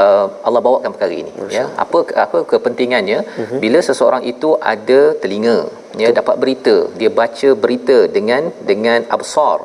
uh, 0.00 0.26
Allah 0.46 0.62
bawakan 0.66 0.90
perkara 0.94 1.14
ini 1.22 1.32
ya. 1.58 1.64
Apa 1.84 1.98
apa 2.26 2.40
kepentingannya? 2.52 3.18
Mm-hmm. 3.24 3.58
Bila 3.64 3.80
seseorang 3.88 4.22
itu 4.32 4.50
ada 4.74 5.00
telinga, 5.22 5.58
ya 6.02 6.08
Betul. 6.10 6.18
dapat 6.20 6.36
berita, 6.44 6.76
dia 7.00 7.10
baca 7.22 7.50
berita 7.64 7.98
dengan 8.18 8.52
dengan 8.70 9.00
absar, 9.16 9.58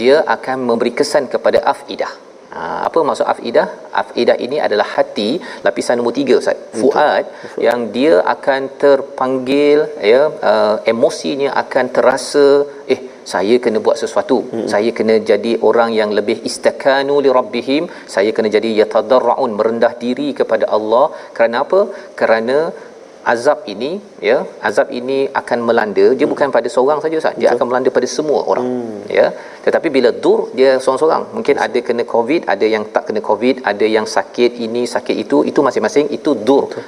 dia 0.00 0.16
akan 0.36 0.58
memberi 0.70 0.94
kesan 1.00 1.26
kepada 1.34 1.60
afidah. 1.74 2.14
Ha, 2.54 2.60
apa 2.88 2.98
maksud 3.08 3.26
afidah? 3.32 3.66
Afidah 4.02 4.36
ini 4.44 4.56
adalah 4.66 4.86
hati 4.94 5.30
lapisan 5.66 5.96
nombor 6.00 6.14
tiga 6.18 6.34
Ustaz. 6.40 6.58
Fuad 6.80 7.24
Betul. 7.28 7.60
yang 7.66 7.80
dia 7.96 8.14
akan 8.34 8.62
terpanggil 8.82 9.78
ya 10.12 10.22
uh, 10.50 10.76
emosinya 10.92 11.50
akan 11.62 11.86
terasa 11.96 12.46
eh 12.94 13.00
saya 13.32 13.54
kena 13.64 13.78
buat 13.86 13.96
sesuatu. 14.02 14.36
Hmm. 14.52 14.66
Saya 14.72 14.90
kena 14.98 15.14
jadi 15.30 15.52
orang 15.68 15.90
yang 16.00 16.10
lebih 16.18 16.36
istakanu 16.50 17.16
li 17.24 17.30
rabbihim. 17.38 17.84
Saya 18.14 18.30
kena 18.36 18.48
jadi 18.56 18.70
yatadarraun 18.80 19.52
merendah 19.58 19.92
diri 20.04 20.28
kepada 20.38 20.66
Allah. 20.76 21.06
Kerana 21.36 21.56
apa? 21.64 21.80
Kerana 22.20 22.58
azab 23.32 23.58
ini 23.72 23.90
ya 24.28 24.36
azab 24.68 24.88
ini 24.98 25.18
akan 25.40 25.58
melanda 25.68 26.06
dia 26.18 26.26
hmm. 26.26 26.32
bukan 26.34 26.54
pada 26.56 26.68
seorang 26.74 27.00
saja 27.04 27.16
Ustaz 27.22 27.38
dia 27.40 27.48
akan 27.54 27.66
melanda 27.70 27.90
pada 27.96 28.08
semua 28.16 28.40
orang 28.52 28.68
hmm. 28.68 29.00
ya 29.18 29.26
tetapi 29.66 29.88
bila 29.96 30.12
dur 30.24 30.40
dia 30.58 30.70
seorang-seorang 30.82 31.24
mungkin 31.38 31.56
yes. 31.58 31.64
ada 31.66 31.80
kena 31.88 32.04
covid 32.14 32.42
ada 32.54 32.68
yang 32.74 32.86
tak 32.94 33.04
kena 33.10 33.22
covid 33.30 33.56
ada 33.72 33.88
yang 33.96 34.08
sakit 34.16 34.54
ini 34.68 34.84
sakit 34.94 35.18
itu 35.24 35.40
itu 35.50 35.62
masing-masing 35.68 36.08
itu 36.18 36.32
dur 36.48 36.64
Betul. 36.70 36.86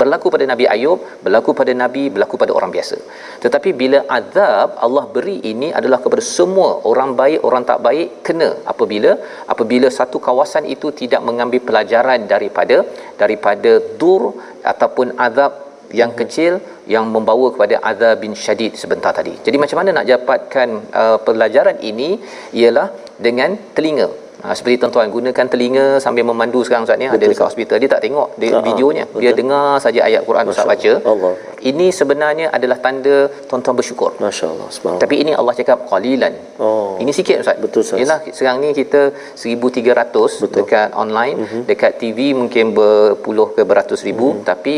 berlaku 0.00 0.26
pada 0.34 0.44
Nabi 0.50 0.64
Ayub 0.74 1.00
berlaku 1.24 1.50
pada 1.60 1.72
nabi 1.82 2.02
berlaku 2.14 2.36
pada 2.42 2.52
orang 2.58 2.70
biasa 2.76 2.96
tetapi 3.44 3.70
bila 3.80 3.98
azab 4.18 4.70
Allah 4.86 5.04
beri 5.16 5.36
ini 5.52 5.68
adalah 5.78 5.98
kepada 6.04 6.24
semua 6.36 6.70
orang 6.90 7.10
baik 7.20 7.40
orang 7.48 7.64
tak 7.70 7.80
baik 7.86 8.08
kena 8.28 8.48
apabila 8.72 9.12
apabila 9.54 9.90
satu 9.98 10.20
kawasan 10.28 10.66
itu 10.74 10.90
tidak 11.02 11.22
mengambil 11.28 11.62
pelajaran 11.68 12.22
daripada 12.34 12.78
daripada 13.22 13.72
dur 14.02 14.22
ataupun 14.62 15.18
azab 15.26 15.52
yang 16.00 16.12
hmm. 16.12 16.20
kecil 16.20 16.52
yang 16.94 17.04
membawa 17.14 17.52
kepada 17.54 17.76
azab 17.90 18.24
bin 18.24 18.32
syadid 18.44 18.72
sebentar 18.82 19.12
tadi. 19.18 19.34
Jadi 19.46 19.56
macam 19.62 19.78
mana 19.80 19.90
nak 20.00 20.06
dapatkan 20.12 20.68
uh, 21.02 21.18
pelajaran 21.26 21.78
ini 21.90 22.10
ialah 22.56 22.88
dengan 23.26 23.54
telinga. 23.76 24.21
Ha, 24.44 24.54
seperti 24.58 24.76
tuan-tuan 24.82 25.10
gunakan 25.14 25.46
telinga 25.52 25.84
sambil 26.04 26.24
memandu 26.28 26.60
sekarang 26.66 26.84
Ustaz 26.86 26.98
ni 27.00 27.06
ada 27.16 27.26
dekat 27.30 27.46
hospital 27.48 27.76
dia 27.82 27.90
tak 27.92 28.00
tengok 28.04 28.28
dia 28.42 28.48
uh-huh. 28.50 28.64
videonya 28.68 29.04
betul. 29.06 29.20
dia 29.22 29.32
dengar 29.40 29.66
saja 29.84 30.00
ayat 30.08 30.22
Quran 30.28 30.50
Ustaz 30.52 30.66
baca 30.70 30.92
Allah. 31.12 31.32
ini 31.70 31.86
sebenarnya 31.98 32.46
adalah 32.56 32.78
tanda 32.84 33.16
tuan-tuan 33.50 33.76
bersyukur 33.80 34.10
masya-Allah 34.24 34.98
tapi 35.02 35.14
ini 35.22 35.32
Allah 35.40 35.54
cakap 35.60 35.86
qalilan 35.90 36.34
oh. 36.66 36.98
ini 37.02 37.14
sikit 37.18 37.38
Ustaz 37.44 37.62
betul 37.64 37.82
Ustaz 37.86 38.02
Yalah, 38.02 38.18
sekarang 38.38 38.58
ni 38.64 38.70
kita 38.80 39.02
1300 39.44 40.42
betul. 40.42 40.56
dekat 40.58 40.88
online 41.04 41.36
uh-huh. 41.44 41.62
dekat 41.70 41.92
TV 42.02 42.34
mungkin 42.40 42.74
berpuluh 42.80 43.48
ke 43.58 43.62
beratus 43.72 44.02
ribu 44.08 44.28
uh-huh. 44.32 44.46
tapi 44.50 44.74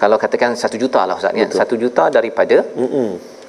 kalau 0.00 0.16
katakan 0.24 0.56
satu 0.62 0.80
juta 0.84 1.02
lah 1.10 1.16
Ustaz 1.20 1.36
ni 1.36 1.44
satu 1.62 1.76
juta 1.84 2.06
daripada 2.18 2.58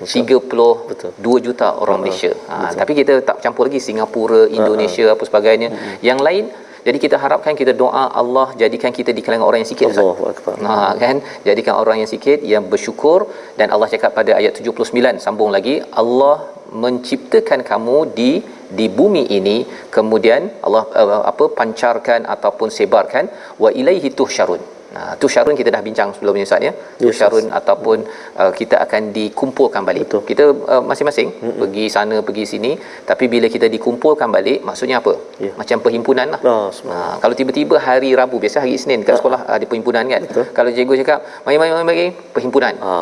uh-huh. 0.03 1.13
32 1.19 1.45
juta 1.47 1.67
orang 1.83 1.97
uh, 1.97 2.01
Malaysia. 2.03 2.31
Ha, 2.51 2.75
tapi 2.81 2.91
kita 2.99 3.13
tak 3.29 3.37
campur 3.43 3.63
lagi 3.67 3.81
Singapura, 3.87 4.41
Indonesia 4.59 5.05
uh, 5.07 5.13
apa 5.15 5.23
sebagainya. 5.29 5.69
Uh, 5.71 5.95
yang 6.09 6.21
lain 6.27 6.45
jadi 6.87 6.97
kita 7.03 7.17
harapkan 7.23 7.53
kita 7.59 7.73
doa 7.81 8.03
Allah 8.21 8.47
jadikan 8.61 8.91
kita 8.97 9.11
di 9.17 9.21
kalangan 9.25 9.45
orang 9.49 9.59
yang 9.63 9.71
sikit 9.73 9.87
Allahuakbar. 9.91 10.55
Ha 10.69 10.75
kan? 11.03 11.17
Jadikan 11.47 11.75
orang 11.81 11.97
yang 12.01 12.09
sikit 12.13 12.39
yang 12.53 12.65
bersyukur 12.73 13.19
dan 13.59 13.67
Allah 13.75 13.87
cakap 13.93 14.11
pada 14.19 14.31
ayat 14.39 14.59
79 14.59 15.23
sambung 15.25 15.51
lagi 15.55 15.75
Allah 16.01 16.35
menciptakan 16.83 17.61
kamu 17.71 17.97
di 18.19 18.31
di 18.77 18.85
bumi 18.99 19.23
ini 19.37 19.57
kemudian 19.95 20.43
Allah 20.65 20.83
uh, 21.01 21.23
apa 21.31 21.45
pancarkan 21.59 22.21
ataupun 22.35 22.69
sebarkan 22.77 23.25
wa 23.63 23.69
ilaihi 23.81 24.09
tuhsyarun 24.19 24.61
Nah, 24.93 25.11
tu 25.21 25.25
syarun 25.33 25.55
kita 25.59 25.69
dah 25.75 25.81
bincang 25.87 26.09
sebelum 26.15 26.33
ni 26.37 26.45
Ustaz 26.47 26.61
ya. 26.67 26.71
Tu 27.01 27.09
yes, 27.09 27.17
syarun 27.19 27.45
yes. 27.49 27.57
ataupun 27.59 27.97
uh, 28.41 28.51
kita 28.59 28.75
akan 28.85 29.09
dikumpulkan 29.17 29.81
balik. 29.89 30.05
Betul. 30.05 30.21
Kita 30.29 30.43
uh, 30.73 30.83
masing-masing 30.89 31.29
Mm-mm. 31.33 31.59
pergi 31.61 31.85
sana 31.95 32.17
pergi 32.27 32.45
sini 32.53 32.71
tapi 33.09 33.25
bila 33.33 33.49
kita 33.55 33.69
dikumpulkan 33.75 34.29
balik 34.37 34.61
maksudnya 34.69 35.01
apa? 35.01 35.13
Yeah. 35.41 35.55
Macam 35.61 35.77
perhimpunan 35.85 36.27
lah. 36.33 36.41
Oh, 36.45 36.69
nah, 36.91 37.13
kalau 37.23 37.35
tiba-tiba 37.39 37.81
hari 37.87 38.11
Rabu 38.21 38.37
biasa 38.43 38.61
hari 38.63 38.77
Isnin 38.77 39.01
kat 39.07 39.13
ah. 39.15 39.19
sekolah 39.19 39.39
ada 39.57 39.65
perhimpunan 39.71 40.05
kan. 40.13 40.21
Betul. 40.29 40.45
Kalau 40.57 40.69
cikgu 40.77 40.95
cakap 41.01 41.19
mari 41.45 41.57
mari 41.61 41.85
mari 41.91 42.07
perhimpunan. 42.35 42.75
Ha. 42.85 42.93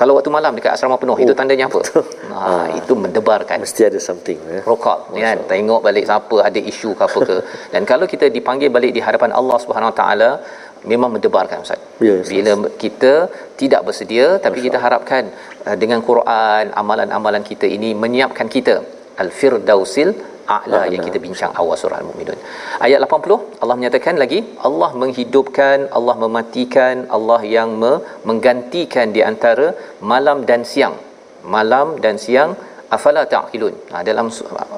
Kalau 0.00 0.12
waktu 0.16 0.30
malam 0.32 0.52
dekat 0.56 0.72
asrama 0.76 0.96
penuh 1.00 1.16
oh. 1.16 1.24
itu 1.24 1.32
tandanya 1.38 1.64
apa? 1.68 1.80
Ha, 2.32 2.36
ha, 2.44 2.64
itu 2.80 2.92
mendebarkan. 3.04 3.56
Mesti 3.64 3.82
ada 3.88 4.00
something 4.08 4.38
ya. 4.52 4.60
Rokok 4.68 4.98
kan. 5.16 5.38
Tengok 5.52 5.80
balik 5.86 6.04
siapa 6.08 6.36
ada 6.48 6.60
isu 6.72 6.92
ke 6.98 7.02
apa 7.08 7.18
ke. 7.28 7.36
Dan 7.72 7.82
kalau 7.90 8.08
kita 8.12 8.28
dipanggil 8.36 8.68
balik 8.76 8.92
di 8.96 9.00
hadapan 9.06 9.32
Allah 9.40 9.56
Subhanahu 9.64 9.92
Wa 9.92 9.96
Taala 10.00 10.30
memang 10.90 11.10
mendebarkan 11.14 11.62
ustaz. 11.64 11.80
Yes, 12.08 12.26
Bila 12.32 12.52
yes. 12.54 12.74
kita 12.84 13.12
tidak 13.60 13.80
bersedia 13.88 14.26
tapi 14.44 14.58
Masya. 14.58 14.66
kita 14.66 14.78
harapkan 14.84 15.22
uh, 15.68 15.76
dengan 15.82 16.00
Quran 16.10 16.64
amalan-amalan 16.82 17.42
kita 17.50 17.66
ini 17.76 17.90
menyiapkan 18.04 18.48
kita 18.56 18.74
al-firdausil 19.22 20.10
a'la 20.56 20.80
yang 20.92 21.02
kita 21.06 21.18
bincang 21.24 21.52
awal 21.60 21.76
surah 21.82 21.98
al-mukminun. 22.02 22.38
Ayat 22.86 22.98
80 23.06 23.62
Allah 23.62 23.76
menyatakan 23.80 24.14
lagi 24.22 24.38
Allah 24.68 24.90
menghidupkan, 25.02 25.78
Allah 25.98 26.16
mematikan, 26.24 27.06
Allah 27.16 27.40
yang 27.56 27.70
me- 27.82 28.02
menggantikan 28.28 29.14
di 29.16 29.22
antara 29.30 29.68
malam 30.12 30.40
dan 30.50 30.62
siang. 30.72 30.96
Malam 31.56 31.98
dan 32.04 32.16
siang 32.24 32.50
afala 32.96 33.22
taqilun. 33.34 33.74
Ha, 33.92 34.02
dalam 34.08 34.26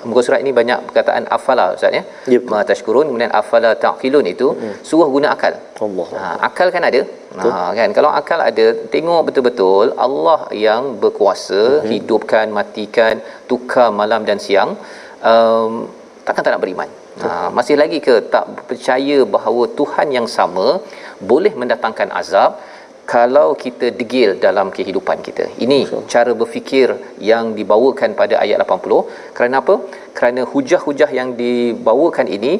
muka 0.09 0.21
surat 0.27 0.41
ini 0.45 0.53
banyak 0.61 0.79
perkataan 0.89 1.25
afala 1.37 1.65
ustaz 1.77 1.99
ya. 1.99 2.03
Yep. 2.35 2.43
ma 2.53 2.61
tashkurun 2.71 3.07
kemudian 3.11 3.33
afala 3.41 3.71
taqilun 3.85 4.27
itu 4.35 4.49
mm-hmm. 4.53 4.75
suruh 4.89 5.09
guna 5.17 5.29
akal. 5.35 5.55
Allah. 5.87 6.09
Ha, 6.21 6.27
akal 6.49 6.69
kan 6.75 6.85
ada 6.91 7.01
ha, 7.43 7.71
kan? 7.79 7.91
Kalau 7.99 8.11
akal 8.21 8.41
ada 8.51 8.67
tengok 8.95 9.23
betul-betul 9.29 9.87
Allah 10.07 10.41
yang 10.67 10.85
berkuasa 11.05 11.63
mm-hmm. 11.63 11.93
hidupkan 11.95 12.47
matikan 12.59 13.17
tukar 13.53 13.89
malam 14.01 14.23
dan 14.29 14.41
siang 14.47 14.73
um, 15.33 15.73
takkan 16.27 16.45
tak 16.45 16.55
nak 16.55 16.63
beriman. 16.67 16.91
Ha, 17.23 17.29
masih 17.57 17.77
lagi 17.81 17.99
ke 18.07 18.15
tak 18.35 18.45
percaya 18.69 19.19
bahawa 19.35 19.65
Tuhan 19.81 20.09
yang 20.17 20.27
sama 20.37 20.67
boleh 21.31 21.53
mendatangkan 21.61 22.09
azab 22.21 22.53
kalau 23.13 23.49
kita 23.63 23.93
degil 24.01 24.31
dalam 24.45 24.69
kehidupan 24.77 25.19
kita. 25.27 25.45
Ini 25.65 25.79
so. 25.91 25.99
cara 26.15 26.33
berfikir 26.41 26.89
yang 27.31 27.53
dibawakan 27.59 28.17
pada 28.21 28.41
ayat 28.45 28.59
80. 28.65 29.37
Kerana 29.37 29.57
apa? 29.63 29.75
Kerana 30.17 30.43
hujah-hujah 30.53 31.11
yang 31.19 31.37
dibawakan 31.41 32.29
ini 32.37 32.53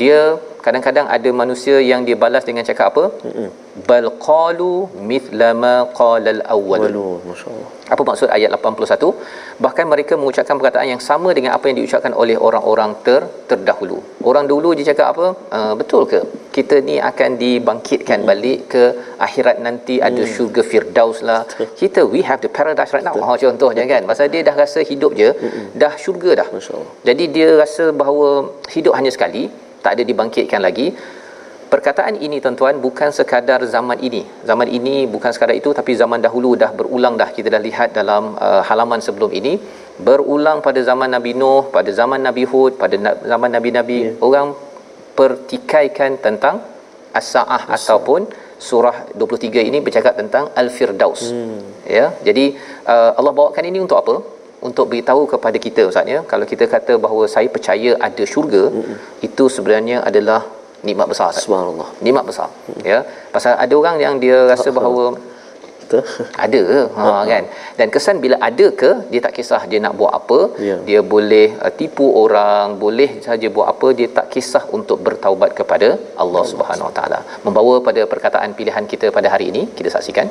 dia 0.00 0.38
kadang-kadang 0.66 1.06
ada 1.16 1.30
manusia 1.42 1.76
yang 1.90 2.00
dia 2.08 2.16
balas 2.24 2.44
dengan 2.48 2.64
cakap 2.68 2.86
apa? 2.92 3.04
Bal 3.88 4.06
qalu 4.28 4.74
mithla 5.10 5.48
ma 5.64 5.74
qala 5.98 6.30
al-awwal. 6.36 6.84
Masya-Allah. 7.30 7.68
Apa 7.94 8.02
maksud 8.08 8.28
ayat 8.36 8.50
81? 8.56 9.10
Bahkan 9.64 9.84
mereka 9.92 10.14
mengucapkan 10.20 10.56
perkataan 10.58 10.88
yang 10.92 11.02
sama 11.08 11.30
dengan 11.38 11.50
apa 11.56 11.64
yang 11.68 11.76
diucapkan 11.78 12.12
oleh 12.22 12.36
orang-orang 12.46 12.92
ter 13.06 13.20
terdahulu. 13.50 13.98
Orang 14.30 14.46
dulu 14.52 14.70
dia 14.78 14.86
cakap 14.90 15.06
apa? 15.14 15.26
Uh, 15.58 15.74
betul 15.80 16.02
ke? 16.12 16.20
Kita 16.56 16.76
ni 16.88 16.96
akan 17.10 17.30
dibangkitkan 17.42 18.18
hmm. 18.22 18.28
balik 18.30 18.58
ke 18.72 18.84
akhirat 19.26 19.56
nanti 19.66 19.96
ada 20.08 20.22
hmm. 20.24 20.32
syurga 20.34 20.62
firdaus 20.70 21.20
lah. 21.28 21.40
Kita 21.82 22.02
we 22.14 22.22
have 22.28 22.40
the 22.46 22.50
paradise 22.58 22.92
right 22.96 23.06
now. 23.08 23.14
Oh, 23.26 23.36
contohnya 23.44 23.84
kan. 23.92 24.02
Masa 24.10 24.26
dia 24.34 24.42
dah 24.48 24.56
rasa 24.64 24.82
hidup 24.90 25.14
je 25.20 25.30
hmm. 25.30 25.64
dah 25.82 25.94
syurga 26.04 26.32
dah. 26.42 26.48
Jadi 27.08 27.24
dia 27.36 27.48
rasa 27.62 27.86
bahawa 28.02 28.28
hidup 28.74 28.94
hanya 28.98 29.12
sekali 29.18 29.44
tak 29.86 29.94
ada 29.96 30.04
dibangkitkan 30.10 30.62
lagi. 30.68 30.88
Perkataan 31.72 32.14
ini 32.26 32.36
tuan-tuan 32.42 32.76
bukan 32.84 33.10
sekadar 33.18 33.60
zaman 33.74 33.98
ini. 34.08 34.20
Zaman 34.48 34.68
ini 34.78 34.94
bukan 35.14 35.30
sekadar 35.34 35.56
itu 35.60 35.70
tapi 35.78 35.92
zaman 36.02 36.20
dahulu 36.26 36.50
dah 36.62 36.70
berulang 36.78 37.14
dah. 37.22 37.28
Kita 37.36 37.48
dah 37.54 37.62
lihat 37.68 37.88
dalam 37.98 38.24
uh, 38.46 38.62
halaman 38.68 39.02
sebelum 39.06 39.30
ini. 39.40 39.54
Berulang 40.08 40.58
pada 40.66 40.80
zaman 40.90 41.10
Nabi 41.16 41.32
Nuh 41.40 41.64
pada 41.76 41.90
zaman 42.00 42.22
Nabi 42.28 42.44
Hud 42.52 42.72
pada 42.82 42.96
na- 43.04 43.18
zaman 43.32 43.50
Nabi-Nabi 43.56 43.98
yeah. 44.06 44.26
orang 44.26 44.48
pertikaikan 45.18 46.20
tentang 46.26 46.56
as-saah 47.20 47.62
ataupun 47.76 48.22
surah 48.68 48.96
23 49.20 49.68
ini 49.68 49.78
bercakap 49.86 50.14
tentang 50.20 50.44
al-firdaus. 50.60 51.22
Hmm. 51.32 51.60
ya 51.96 52.06
jadi 52.28 52.44
uh, 52.92 53.10
Allah 53.18 53.32
bawakan 53.38 53.64
ini 53.70 53.78
untuk 53.84 53.98
apa 54.02 54.14
untuk 54.68 54.86
beritahu 54.92 55.22
kepada 55.32 55.58
kita 55.66 55.84
ustaz 55.90 56.14
ya. 56.14 56.20
Kalau 56.32 56.46
kita 56.52 56.66
kata 56.74 56.94
bahawa 57.06 57.24
saya 57.34 57.48
percaya 57.56 57.92
ada 58.08 58.24
syurga 58.34 58.64
mm-hmm. 58.74 58.96
itu 59.28 59.44
sebenarnya 59.56 59.98
adalah 60.10 60.40
nikmat 60.88 61.08
besar 61.12 61.30
subhanallah. 61.44 61.88
Nikmat 62.06 62.24
besar 62.30 62.48
hmm. 62.66 62.82
ya. 62.90 62.98
Pasal 63.34 63.54
ada 63.64 63.74
orang 63.80 63.96
yang 64.04 64.14
dia 64.24 64.36
rasa 64.52 64.68
bahawa 64.78 65.04
Betul. 65.80 66.02
ada 66.44 66.62
ha 66.96 67.04
kan. 67.30 67.44
Dan 67.78 67.88
kesan 67.94 68.16
bila 68.24 68.36
ada 68.48 68.66
ke 68.80 68.90
dia 69.10 69.20
tak 69.26 69.34
kisah 69.38 69.62
dia 69.70 69.80
nak 69.84 69.94
buat 70.00 70.12
apa. 70.18 70.38
Ya. 70.68 70.76
dia 70.88 71.00
boleh 71.14 71.46
uh, 71.64 71.72
tipu 71.80 72.06
orang 72.22 72.74
boleh 72.84 73.10
saja 73.26 73.48
buat 73.56 73.68
apa 73.72 73.88
dia 73.98 74.08
tak 74.18 74.28
kisah 74.34 74.64
untuk 74.78 75.00
bertaubat 75.06 75.52
kepada 75.60 75.88
Allah 76.24 76.44
Subhanahu 76.52 76.88
Wa 76.90 76.94
Taala. 76.98 77.20
Membawa 77.46 77.74
pada 77.88 78.04
perkataan 78.12 78.52
pilihan 78.60 78.86
kita 78.92 79.08
pada 79.18 79.30
hari 79.34 79.48
ini 79.54 79.64
kita 79.78 79.90
saksikan. 79.96 80.28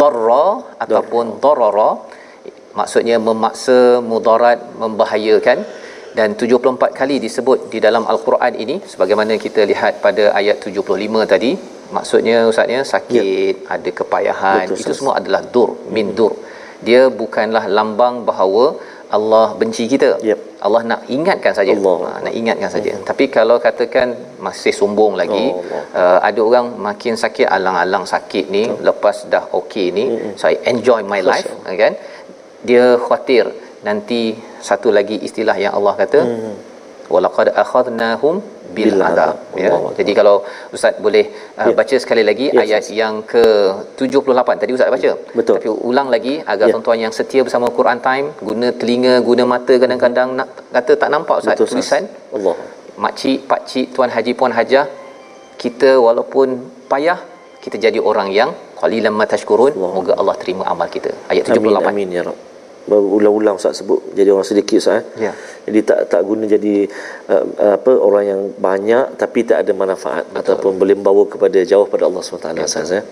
Darra 0.00 0.46
ataupun 0.84 1.26
darara 1.44 1.90
maksudnya 2.78 3.16
memaksa 3.28 3.78
mudarat 4.10 4.58
membahayakan 4.82 5.58
dan 6.18 6.28
74 6.34 6.98
kali 7.00 7.16
disebut 7.24 7.58
di 7.72 7.78
dalam 7.86 8.04
al-Quran 8.12 8.54
ini 8.62 8.76
sebagaimana 8.92 9.34
kita 9.44 9.62
lihat 9.72 10.02
pada 10.06 10.24
ayat 10.40 10.56
75 10.70 11.32
tadi 11.32 11.50
maksudnya 11.96 12.36
ustaznya 12.50 12.80
sakit 12.92 13.24
ya. 13.24 13.74
ada 13.74 13.90
kepayahan 14.00 14.64
Betul, 14.66 14.80
itu 14.82 14.92
semua 14.98 15.14
adalah 15.20 15.42
dur 15.54 15.70
min 15.94 16.08
dur 16.18 16.34
dia 16.88 17.00
bukanlah 17.22 17.64
lambang 17.78 18.24
bahawa 18.28 18.64
Allah 19.16 19.46
benci 19.60 19.84
kita. 19.92 20.10
Yep. 20.28 20.38
Allah 20.66 20.82
nak 20.90 21.00
ingatkan 21.16 21.52
saja. 21.58 21.72
Allah. 21.74 21.96
Ha, 22.06 22.10
nak 22.26 22.34
ingatkan 22.40 22.70
saja. 22.74 22.92
Tapi 23.08 23.24
kalau 23.36 23.56
katakan 23.66 24.08
masih 24.46 24.72
sombong 24.80 25.18
lagi, 25.20 25.44
Oh, 25.50 25.58
Allah. 25.66 25.82
uh, 26.00 26.18
ada 26.28 26.40
orang 26.48 26.66
makin 26.88 27.14
sakit 27.22 27.46
alang-alang 27.56 28.04
sakit 28.14 28.44
ni, 28.56 28.64
lepas 28.88 29.26
dah 29.32 29.44
okey 29.60 29.86
ni, 29.98 30.04
saya 30.42 30.56
enjoy 30.72 31.00
my 31.12 31.20
life, 31.30 31.50
Betul. 31.50 31.76
kan? 31.82 31.92
Dia 32.68 32.84
khawatir 33.04 33.44
nanti 33.88 34.20
satu 34.60 34.88
lagi 34.98 35.16
istilah 35.28 35.56
yang 35.64 35.72
Allah 35.78 35.94
kata, 36.02 36.20
Hmm. 36.28 36.54
walaqad 37.14 37.48
akhadnahum 37.62 38.34
bil 38.74 38.92
adab 39.06 39.34
ya 39.60 39.70
Allah 39.76 39.92
jadi 39.98 40.12
kalau 40.18 40.34
ustaz 40.76 40.94
boleh 41.06 41.24
uh, 41.58 41.66
Ya. 41.70 41.74
baca 41.78 41.96
sekali 42.02 42.22
lagi 42.28 42.46
Ya, 42.54 42.60
ayat 42.62 42.82
Ustaz. 42.86 42.98
yang 43.00 43.14
ke 43.32 43.42
78 43.98 44.60
tadi 44.62 44.72
ustaz 44.76 44.90
baca 44.94 45.10
Betul. 45.38 45.56
tapi 45.58 45.68
ulang 45.90 46.08
lagi 46.14 46.34
agar 46.52 46.66
Ya. 46.68 46.72
tuan-tuan 46.74 47.00
yang 47.04 47.14
setia 47.18 47.42
bersama 47.46 47.66
Quran 47.78 47.98
Time 48.08 48.26
guna 48.48 48.68
telinga 48.80 49.14
guna 49.28 49.42
mata 49.54 49.74
kadang-kadang 49.82 50.28
nak 50.38 50.48
kata 50.76 50.92
tak 51.02 51.10
nampak 51.14 51.36
ustaz 51.42 51.56
Betul, 51.58 51.68
tulisan 51.72 52.04
Allah. 52.36 52.54
makcik 53.04 53.38
pakcik 53.50 53.86
tuan 53.96 54.10
haji 54.16 54.32
puan 54.38 54.54
hajah 54.58 54.86
kita 55.62 55.90
walaupun 56.06 56.48
payah 56.92 57.18
kita 57.64 57.76
jadi 57.86 57.98
orang 58.10 58.30
yang 58.38 58.52
qalilan 58.82 59.10
ma 59.20 59.26
tashkurun 59.32 59.72
Allah. 59.74 59.92
moga 59.98 60.12
Allah 60.20 60.36
terima 60.42 60.62
amal 60.74 60.86
kita 60.96 61.10
ayat 61.32 61.42
Amin, 61.50 61.74
78 61.74 61.90
amin 61.90 62.08
ya 62.18 62.22
Rab. 62.28 62.38
Berulang-ulang 62.90 63.56
Ustaz 63.60 63.78
sebut 63.80 64.00
jadi 64.18 64.34
orang 64.34 64.46
sedikit 64.50 64.82
Ustaz 64.82 64.98
eh. 64.98 65.30
Ya. 65.30 65.32
Jadi 65.66 65.80
tak 65.86 65.98
tak 66.12 66.20
guna 66.28 66.44
jadi 66.50 66.74
uh, 67.30 67.44
apa 67.78 67.92
orang 68.06 68.24
yang 68.26 68.40
banyak 68.58 69.04
tapi 69.22 69.46
tak 69.50 69.62
ada 69.62 69.72
manfaat 69.82 70.24
Betul. 70.26 70.38
ataupun 70.40 70.72
boleh 70.82 70.94
membawa 70.98 71.22
kepada 71.32 71.58
jauh 71.62 71.86
pada 71.92 72.10
Allah 72.10 72.22
SWT 72.26 72.50
Ustaz 72.66 72.90
eh. 72.98 73.04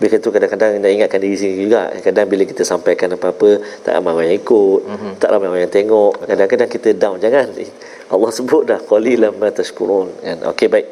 Bila 0.00 0.14
itu 0.16 0.28
kadang-kadang 0.32 0.80
nak 0.80 0.92
ingatkan 0.96 1.20
diri 1.20 1.36
sendiri 1.36 1.68
juga. 1.68 1.82
Kadang 2.00 2.26
bila 2.32 2.42
kita 2.48 2.62
sampaikan 2.64 3.12
apa-apa 3.16 3.50
tak 3.84 3.92
ramai 3.92 4.10
orang 4.16 4.26
yang 4.32 4.38
ikut, 4.40 4.80
mm-hmm. 4.88 5.12
tak 5.20 5.28
ramai 5.28 5.46
orang 5.52 5.62
yang 5.68 5.74
tengok. 5.78 6.12
Kadang-kadang 6.24 6.68
kita 6.72 6.88
down 6.96 7.16
jangan. 7.20 7.46
Allah 8.14 8.30
sebut 8.30 8.62
dah 8.70 8.78
qalilan 8.78 9.34
ma 9.36 9.50
tashkurun. 9.50 10.08
Kan? 10.22 10.38
Okey 10.54 10.70
baik. 10.70 10.86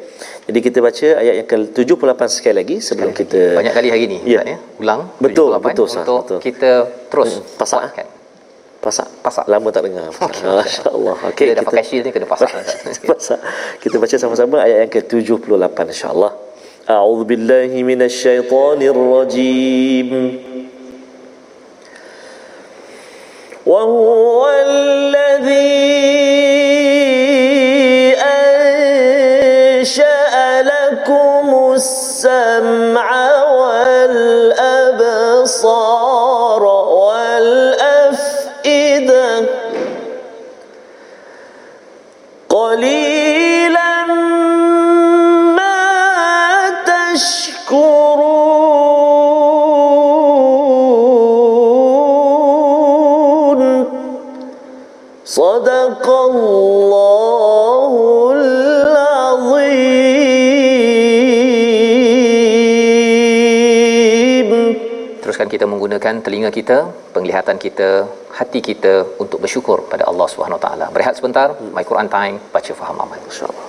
Jadi 0.45 0.59
kita 0.61 0.77
baca 0.77 1.07
ayat 1.23 1.35
yang 1.41 1.47
ke-78 1.49 2.21
sekali 2.29 2.55
lagi 2.61 2.77
sebelum 2.77 3.11
kita 3.17 3.57
banyak 3.57 3.73
kali 3.73 3.89
hari 3.89 4.05
ni 4.05 4.19
Ya. 4.29 4.45
Ya 4.45 4.57
ulang 4.77 5.09
Betul, 5.17 5.55
78 5.57 5.65
betul, 5.65 5.85
Ustaz, 5.89 6.03
untuk 6.05 6.19
betul. 6.21 6.39
kita 6.43 6.69
terus 7.09 7.31
Hmm, 7.39 7.43
pasak, 7.57 7.79
eh? 7.81 7.89
kuatkan 7.89 8.07
pasak. 8.84 9.08
Pasak. 9.20 9.44
Lama 9.48 9.68
tak 9.68 9.84
dengar. 9.88 10.08
Masya-Allah. 10.08 11.16
Okey 11.28 11.52
Kita 11.52 11.60
dah 11.60 11.64
pakai 11.68 11.84
shield 11.84 12.04
ni 12.08 12.12
kena 12.16 12.24
pasak. 12.24 12.48
pasak. 13.10 13.40
Kita 13.82 14.00
baca 14.00 14.16
sama-sama 14.16 14.64
ayat 14.64 14.88
yang 14.88 14.92
ke-78 14.92 15.76
insya-Allah. 15.92 16.32
A'udzu 16.88 17.24
billahi 17.28 17.78
minasyaitonir 17.84 18.96
rajim. 18.96 20.10
وهو 23.66 24.48
الذي 24.50 25.76
أنشأ 29.70 30.62
لكم 30.62 31.72
السمع 31.74 33.33
Menggunakan 65.95 66.27
telinga 66.27 66.51
kita, 66.51 66.77
penglihatan 67.15 67.55
kita, 67.55 68.03
hati 68.35 68.59
kita 68.59 69.15
untuk 69.15 69.39
bersyukur 69.39 69.87
pada 69.87 70.03
Allah 70.11 70.27
Subhanahu 70.27 70.59
Wa 70.59 70.63
Taala. 70.67 70.85
Berehat 70.91 71.15
sebentar, 71.15 71.55
My 71.71 71.87
Quran 71.87 72.11
Time, 72.11 72.35
baca 72.51 72.71
faham 72.75 72.99
amal. 72.99 73.15
InsyaAllah 73.23 73.64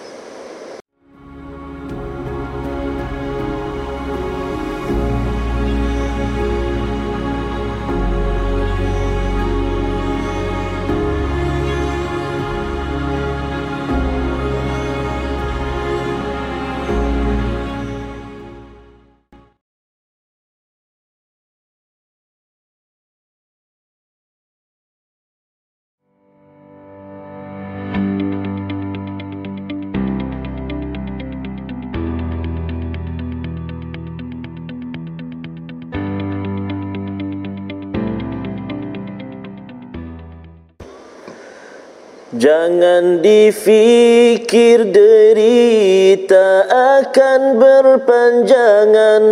Jangan 42.86 43.18
difikir 43.18 44.86
derita 44.94 46.70
akan 47.02 47.58
berpanjangan 47.58 49.22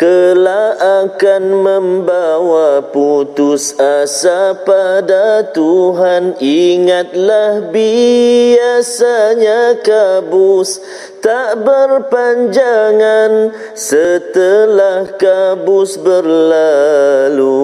Kelak 0.00 0.80
akan 0.80 1.60
membawa 1.60 2.80
putus 2.88 3.76
asa 3.76 4.56
pada 4.64 5.44
Tuhan. 5.52 6.40
Ingatlah 6.40 7.68
biasanya 7.68 9.76
kabus 9.84 10.80
tak 11.20 11.68
berpanjangan. 11.68 13.52
Setelah 13.76 15.20
kabus 15.20 16.00
berlalu 16.00 17.60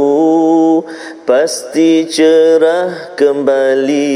Pasti 1.27 2.07
cerah 2.07 3.19
kembali. 3.19 4.15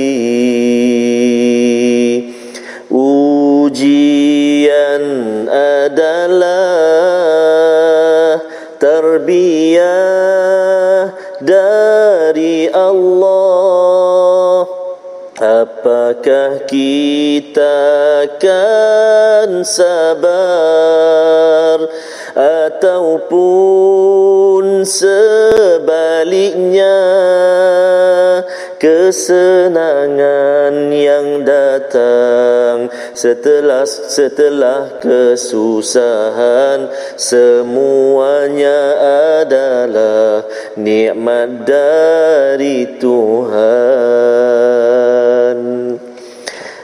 Ujian 2.87 5.03
adalah 5.51 7.00
tarbiyah 9.81 11.17
dari 11.41 12.69
Allah. 12.69 14.69
Apakah 15.41 16.69
kita 16.69 17.81
akan 18.29 19.65
sabar 19.65 20.29
ataupun 22.77 23.65
sebaliknya 24.85 27.01
kesenangan 28.81 30.73
yang 30.89 31.45
datang 31.45 32.89
setelah 33.13 33.85
setelah 33.85 34.97
kesusahan 35.05 36.89
semuanya 37.21 38.81
adalah 39.45 40.49
nikmat 40.81 41.69
dari 41.69 42.97
Tuhan. 42.97 43.61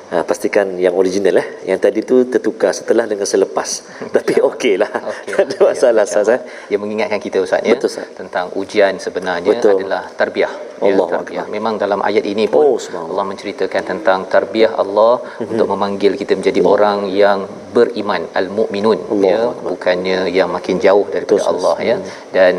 Ha, 0.07 0.23
pastikan 0.25 0.81
yang 0.81 0.97
original 0.97 1.41
eh. 1.41 1.67
Yang 1.69 1.81
tadi 1.83 2.01
tu 2.01 2.25
tertukar 2.25 2.73
setelah 2.73 3.05
dengan 3.05 3.29
selepas. 3.29 3.85
Tapi 4.17 4.39
okey 4.39 4.81
lah. 4.81 4.89
Okey. 4.89 5.33
Tak 5.37 5.45
ada 5.45 5.57
masalah 5.61 6.05
Ustaz 6.09 6.29
eh. 6.33 6.41
Dia 6.73 6.79
mengingatkan 6.81 7.21
kita 7.21 7.37
Ustaz 7.43 7.61
ya 7.61 7.77
Betul, 7.77 7.91
tentang 8.17 8.49
ujian 8.57 8.97
sebenarnya 8.97 9.61
Betul. 9.61 9.85
adalah 9.85 10.09
tarbiyah. 10.17 10.76
Allahu 10.89 11.11
tarbiyah. 11.13 11.45
Akbar. 11.45 11.55
Memang 11.57 11.75
dalam 11.83 12.01
ayat 12.09 12.25
ini 12.33 12.45
pun 12.55 12.65
Oh. 12.67 12.79
Allah 13.11 13.25
menceritakan 13.31 13.83
tentang 13.91 14.21
tarbiyah 14.33 14.73
Allah 14.83 15.13
mm-hmm. 15.23 15.51
untuk 15.53 15.67
memanggil 15.73 16.13
kita 16.21 16.33
menjadi 16.39 16.61
Allah. 16.63 16.75
orang 16.75 16.99
yang 17.23 17.39
beriman 17.77 18.23
al-mukminun 18.41 18.99
Allahu 19.13 19.31
ya 19.31 19.39
Akbar. 19.53 19.71
bukannya 19.73 20.19
yang 20.39 20.49
makin 20.57 20.77
jauh 20.85 21.05
daripada 21.13 21.25
Betul, 21.29 21.41
Ustaz. 21.41 21.53
Allah 21.55 21.77
ya 21.91 21.97
dan 22.37 22.53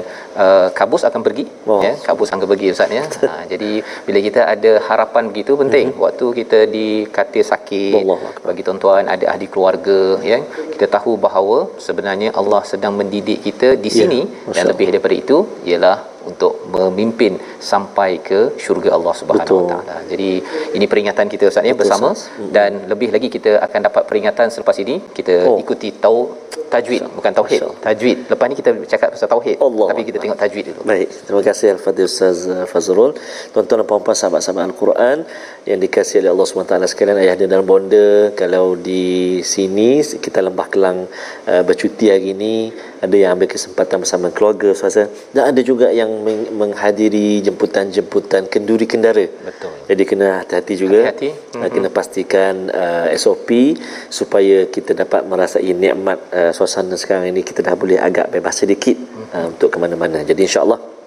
uh, 0.43 0.67
kabus 0.79 1.03
akan 1.09 1.21
pergi 1.27 1.45
Wah. 1.69 1.81
ya 1.87 1.93
kabus 2.07 2.29
akan 2.33 2.45
pergi 2.53 2.67
Ustaz 2.75 2.91
ya. 2.97 3.03
ha, 3.29 3.31
jadi 3.51 3.69
bila 4.07 4.19
kita 4.27 4.41
ada 4.53 4.71
harapan 4.87 5.23
begitu 5.31 5.53
penting 5.61 5.87
mm-hmm. 5.89 6.03
waktu 6.05 6.25
kita 6.39 6.59
di 6.75 6.87
katil 7.17 7.45
sakit 7.51 7.93
Akbar. 8.03 8.19
bagi 8.49 8.61
tuan-tuan 8.67 9.05
ada 9.15 9.25
ahli 9.33 9.47
keluarga 9.53 9.99
ya 10.31 10.39
kita 10.73 10.85
tahu 10.97 11.13
bahawa 11.25 11.57
sebenarnya 11.87 12.29
Allah 12.41 12.61
sedang 12.73 12.93
mendidik 13.01 13.41
kita 13.47 13.69
di 13.85 13.89
Ya, 13.89 13.97
sini 13.99 14.19
Masya 14.21 14.45
dan 14.53 14.61
Allah. 14.61 14.69
lebih 14.71 14.85
daripada 14.93 15.15
itu 15.23 15.37
ialah 15.71 15.97
untuk 16.37 16.53
memimpin 16.69 17.33
sampai 17.57 18.21
ke 18.21 18.53
syurga 18.61 18.93
Allah 18.93 19.13
Subhanahu 19.17 19.41
Betul. 19.41 19.65
Wa 19.73 19.81
Taala. 19.81 20.05
Jadi 20.05 20.29
ini 20.77 20.85
peringatan 20.85 21.25
kita 21.33 21.49
Ustaz 21.49 21.65
ya 21.65 21.73
Betul, 21.73 21.81
bersama. 21.81 22.09
Mm. 22.13 22.51
dan 22.53 22.71
lebih 22.85 23.09
lagi 23.09 23.27
kita 23.33 23.57
akan 23.57 23.79
dapat 23.89 24.03
peringatan 24.05 24.53
selepas 24.53 24.77
ini 24.77 25.01
kita 25.17 25.49
Oh. 25.49 25.57
ikuti 25.57 25.89
tau 25.97 26.46
tajwid 26.73 27.01
bukan 27.17 27.31
tauhid 27.39 27.61
tajwid 27.85 28.17
lepas 28.31 28.45
ni 28.49 28.55
kita 28.59 28.69
bercakap 28.73 29.09
pasal 29.15 29.29
tauhid 29.35 29.55
Allah 29.67 29.85
tapi 29.93 30.03
kita 30.09 30.17
tengok 30.23 30.39
tajwid 30.43 30.65
dulu 30.73 30.81
Baik, 30.87 31.09
terima 31.27 31.43
kasih 31.43 31.67
Al-Fadhil 31.75 32.07
Ustaz 32.07 32.47
uh, 32.47 32.63
Fazrul. 32.63 33.11
Tuan-tuan 33.51 33.83
dan 33.83 33.87
puan-puan 33.89 34.15
sahabat-sahabat 34.15 34.71
Al-Quran 34.71 35.27
yang 35.67 35.79
dikasihi 35.83 36.23
oleh 36.23 36.31
Allah 36.31 36.47
SWT 36.47 36.73
sekalian, 36.87 37.17
ayah 37.19 37.35
dan 37.35 37.59
bonda, 37.67 38.31
kalau 38.39 38.79
di 38.79 39.43
sini 39.43 39.99
kita 39.99 40.39
Lembah 40.39 40.71
Kelang 40.71 41.11
uh, 41.51 41.63
bercuti 41.67 42.07
hari 42.07 42.31
ini, 42.31 42.71
ada 43.03 43.15
yang 43.19 43.35
ambil 43.35 43.51
kesempatan 43.51 43.99
bersama 43.99 44.31
keluarga 44.31 44.71
Ustaz 44.71 44.95
eh. 44.95 45.07
dan 45.35 45.51
ada 45.51 45.61
juga 45.61 45.91
yang 45.91 46.09
meng- 46.23 46.55
menghadiri 46.55 47.43
jemputan-jemputan 47.43 48.47
kenduri 48.47 48.87
kendara. 48.87 49.27
Betul. 49.27 49.73
Jadi 49.91 50.03
kena 50.07 50.27
hati-hati 50.41 50.73
juga. 50.79 51.11
Hati-hati. 51.11 51.29
Kena 51.67 51.89
pastikan 51.91 52.71
uh, 52.71 53.11
SOP 53.13 53.75
supaya 54.07 54.65
kita 54.71 54.95
dapat 54.95 55.27
merasai 55.27 55.75
nikmat 55.75 56.17
uh, 56.31 56.55
suasana 56.57 56.97
sekarang 56.97 57.29
ini 57.29 57.45
kita 57.45 57.61
dah 57.61 57.77
boleh 57.77 58.01
agak 58.01 58.33
bebas 58.33 58.65
sedikit 58.65 58.97
uh, 59.37 59.53
untuk 59.53 59.69
ke 59.69 59.77
mana-mana. 59.77 60.25
Jadi 60.25 60.41
insya-Allah 60.49 60.97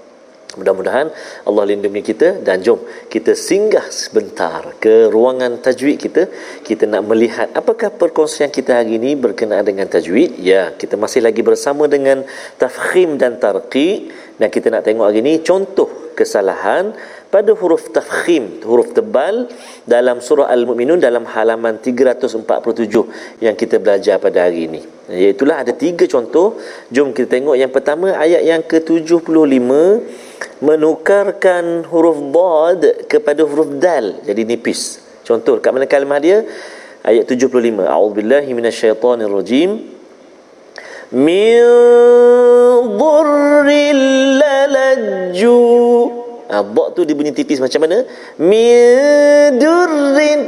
Mudah-mudahan 0.58 1.14
Allah 1.46 1.64
lindungi 1.70 2.02
kita 2.02 2.42
dan 2.42 2.58
jom 2.58 2.82
kita 3.06 3.38
singgah 3.38 3.86
sebentar 3.86 4.74
ke 4.82 5.06
ruangan 5.06 5.62
tajwid 5.62 5.94
kita. 6.02 6.26
Kita 6.66 6.90
nak 6.90 7.06
melihat 7.06 7.54
apakah 7.54 7.94
perkongsian 7.94 8.50
kita 8.50 8.82
hari 8.82 8.98
ini 8.98 9.14
berkenaan 9.14 9.62
dengan 9.62 9.86
tajwid. 9.86 10.42
Ya, 10.42 10.74
kita 10.74 10.98
masih 10.98 11.22
lagi 11.22 11.46
bersama 11.46 11.86
dengan 11.86 12.26
tafkhim 12.58 13.14
dan 13.14 13.38
tarqiq 13.38 14.10
dan 14.42 14.48
kita 14.50 14.74
nak 14.74 14.82
tengok 14.82 15.06
hari 15.06 15.22
ini 15.22 15.38
contoh 15.38 15.86
kesalahan 16.18 16.98
pada 17.30 17.54
huruf 17.54 17.94
tafkhim, 17.94 18.58
huruf 18.66 18.90
tebal 18.90 19.46
dalam 19.86 20.18
surah 20.18 20.50
Al-Mu'minun 20.50 20.98
dalam 20.98 21.22
halaman 21.30 21.78
347 21.78 22.42
yang 23.38 23.54
kita 23.54 23.78
belajar 23.78 24.18
pada 24.18 24.50
hari 24.50 24.66
ini. 24.66 24.82
Iaitulah 25.06 25.62
ada 25.62 25.70
tiga 25.70 26.10
contoh. 26.10 26.58
Jom 26.90 27.14
kita 27.14 27.38
tengok 27.38 27.54
yang 27.54 27.70
pertama 27.70 28.10
ayat 28.18 28.42
yang 28.42 28.66
ke-75 28.66 29.30
menukarkan 30.58 31.86
huruf 31.86 32.18
dad 32.34 33.06
kepada 33.06 33.46
huruf 33.46 33.78
dal 33.78 34.18
jadi 34.26 34.42
nipis. 34.42 34.98
Contoh 35.22 35.62
kat 35.62 35.70
mana 35.70 35.86
kalimah 35.86 36.18
dia? 36.18 36.42
Ayat 37.06 37.30
75. 37.30 37.86
A'udzubillahi 37.86 38.50
minasyaitonirrajim. 38.50 39.70
Min 41.14 41.62
dhurril 42.98 44.02
lalajju. 44.42 46.19
Ah, 46.50 46.66
dad 46.66 46.88
tu 46.98 47.06
dibunyi 47.06 47.30
tipis 47.30 47.62
macam 47.62 47.86
mana? 47.86 48.02
Min 48.42 49.56
durrin 49.62 50.40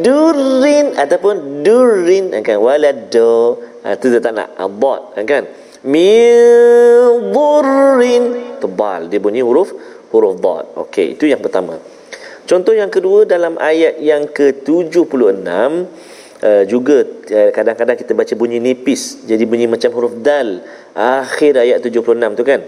durrin 0.00 0.86
ataupun 0.96 1.60
durrin 1.60 2.32
kan 2.40 2.56
walado. 2.56 3.60
Ah, 3.84 3.94
tu 4.00 4.08
dia 4.08 4.24
tak 4.24 4.32
nak. 4.32 4.56
Dad 4.56 5.00
kan? 5.28 5.44
Min 5.84 7.30
dhurrin 7.30 8.56
tebal 8.64 9.12
dia 9.12 9.20
bunyi 9.20 9.44
huruf 9.44 9.76
huruf 10.08 10.40
dad. 10.40 10.72
Okey, 10.88 11.20
itu 11.20 11.28
yang 11.28 11.44
pertama. 11.44 11.76
Contoh 12.42 12.74
yang 12.74 12.90
kedua 12.90 13.22
dalam 13.22 13.54
ayat 13.60 14.02
yang 14.02 14.26
ke-76 14.26 15.46
uh, 16.42 16.64
juga 16.66 17.06
uh, 17.06 17.50
kadang-kadang 17.54 17.96
kita 17.96 18.12
baca 18.12 18.34
bunyi 18.34 18.58
nipis 18.58 19.22
jadi 19.24 19.46
bunyi 19.46 19.70
macam 19.70 19.94
huruf 19.94 20.18
dal 20.18 20.60
akhir 20.92 21.62
ayat 21.62 21.78
76 21.80 22.02
tu 22.34 22.42
kan 22.42 22.60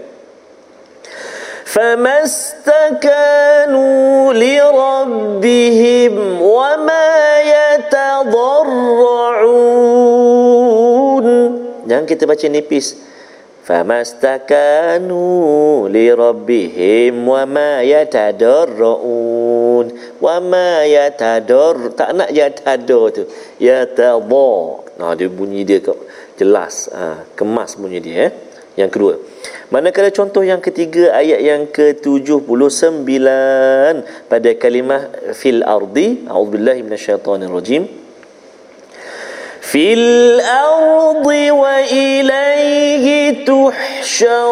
فما 1.64 2.24
استكانوا 2.24 4.32
لربهم 4.32 6.42
وما 6.42 7.10
يتضرعون 10.10 11.26
jangan 11.90 12.06
kita 12.06 12.22
baca 12.26 12.46
nipis 12.46 12.94
فَمَسْتَكَانُوا 13.70 15.54
لِرَبِّهِمْ 15.94 17.14
وَمَا 17.28 17.72
يَتَدَرَّؤُونَ 17.86 19.86
وَمَا 20.18 20.70
يَتَدَرْ 20.90 21.94
Tak 21.94 22.10
nak 22.18 22.34
yatadar 22.34 23.14
tu 23.14 23.30
Yatadar 23.62 24.26
Nah, 24.98 25.14
dia 25.14 25.30
bunyi 25.30 25.62
dia 25.62 25.78
ke- 25.78 25.94
jelas 26.34 26.90
ha, 26.90 27.22
Kemas 27.38 27.78
bunyi 27.78 28.02
dia 28.02 28.26
eh? 28.26 28.30
yang 28.75 28.91
kedua 28.91 29.17
manakala 29.73 30.11
contoh 30.11 30.43
yang 30.45 30.61
ketiga 30.61 31.15
ayat 31.15 31.39
yang 31.41 31.63
ke-79 31.71 33.07
pada 34.29 34.49
kalimah 34.59 35.09
fil 35.33 35.63
ardi 35.65 36.27
a'udzubillahi 36.27 36.83
minasyaitonir 36.85 37.49
rajim 37.49 37.87
fil 39.63 40.39
ardi 40.43 41.49
wa 41.49 41.81
ilaihi 41.81 43.41
tuhsyarun 43.47 44.45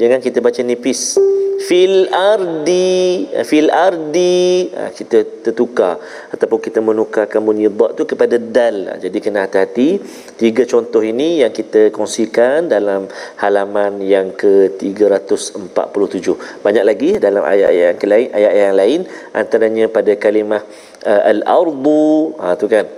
Jangan 0.00 0.18
kita 0.24 0.40
baca 0.40 0.60
nipis. 0.64 1.20
Fil 1.60 2.08
ardi 2.08 3.28
fil 3.44 3.68
ardi 3.68 4.72
ha, 4.72 4.88
kita 4.88 5.44
tertukar. 5.44 6.00
Ataupun 6.32 6.56
kita 6.56 6.80
menukarkan 6.80 7.44
bunyi 7.44 7.68
dha 7.68 7.92
tu 7.92 8.08
kepada 8.08 8.40
dal. 8.40 8.76
Ha, 8.88 8.92
jadi 8.96 9.18
kena 9.20 9.44
hati-hati. 9.44 10.00
Tiga 10.40 10.64
contoh 10.64 11.04
ini 11.04 11.44
yang 11.44 11.52
kita 11.52 11.92
kongsikan 11.92 12.72
dalam 12.72 13.12
halaman 13.44 14.00
yang 14.00 14.32
ke-347 14.32 16.26
banyak 16.64 16.84
lagi 16.90 17.10
dalam 17.20 17.44
ayat-ayat 17.44 18.00
yang 18.00 18.08
lain 18.08 18.28
ayat-ayat 18.32 18.66
yang 18.72 18.78
lain. 18.80 19.00
Antaranya 19.36 19.84
pada 19.92 20.16
kalimah 20.16 20.64
uh, 21.04 21.22
al-ardu. 21.28 22.40
Ha 22.40 22.56
tu 22.56 22.72
kan. 22.72 22.88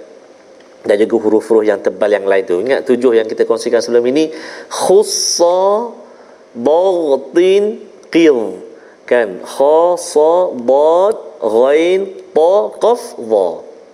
Dan 0.86 0.98
juga 1.02 1.14
huruf-huruf 1.18 1.66
yang 1.66 1.82
tebal 1.82 2.14
yang 2.14 2.30
lain 2.30 2.46
tu. 2.46 2.62
Ingat 2.62 2.86
tujuh 2.86 3.18
yang 3.18 3.26
kita 3.26 3.42
kongsikan 3.42 3.82
sebelum 3.82 4.06
ini. 4.06 4.30
Khussa 4.70 5.98
Dhatin 6.54 7.64
Qir. 8.12 8.36
Kan? 9.08 9.42
Kha 9.42 9.98
Sa 9.98 10.52
Dhat 10.54 11.16
Ghain 11.42 12.00
Ta 12.36 12.52
Qaf 12.82 13.02
Dha 13.18 13.48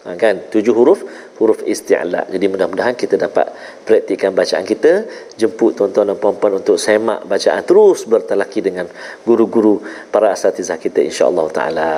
ha, 0.04 0.08
Kan? 0.14 0.36
Tujuh 0.52 0.74
huruf 0.76 1.00
Huruf 1.38 1.62
isti'la. 1.62 2.26
Jadi 2.34 2.46
mudah-mudahan 2.50 2.98
kita 2.98 3.14
dapat 3.14 3.46
Praktikkan 3.86 4.34
bacaan 4.34 4.66
kita. 4.66 5.06
Jemput 5.40 5.78
tuan-tuan 5.78 6.10
dan 6.10 6.18
puan-puan 6.18 6.60
Untuk 6.60 6.76
semak 6.76 7.24
bacaan 7.24 7.62
Terus 7.62 8.04
bertelaki 8.04 8.60
dengan 8.60 8.86
Guru-guru 9.22 9.80
Para 10.12 10.34
asatizah 10.34 10.76
kita 10.82 10.98
InsyaAllah 10.98 11.46
ta'ala. 11.54 11.90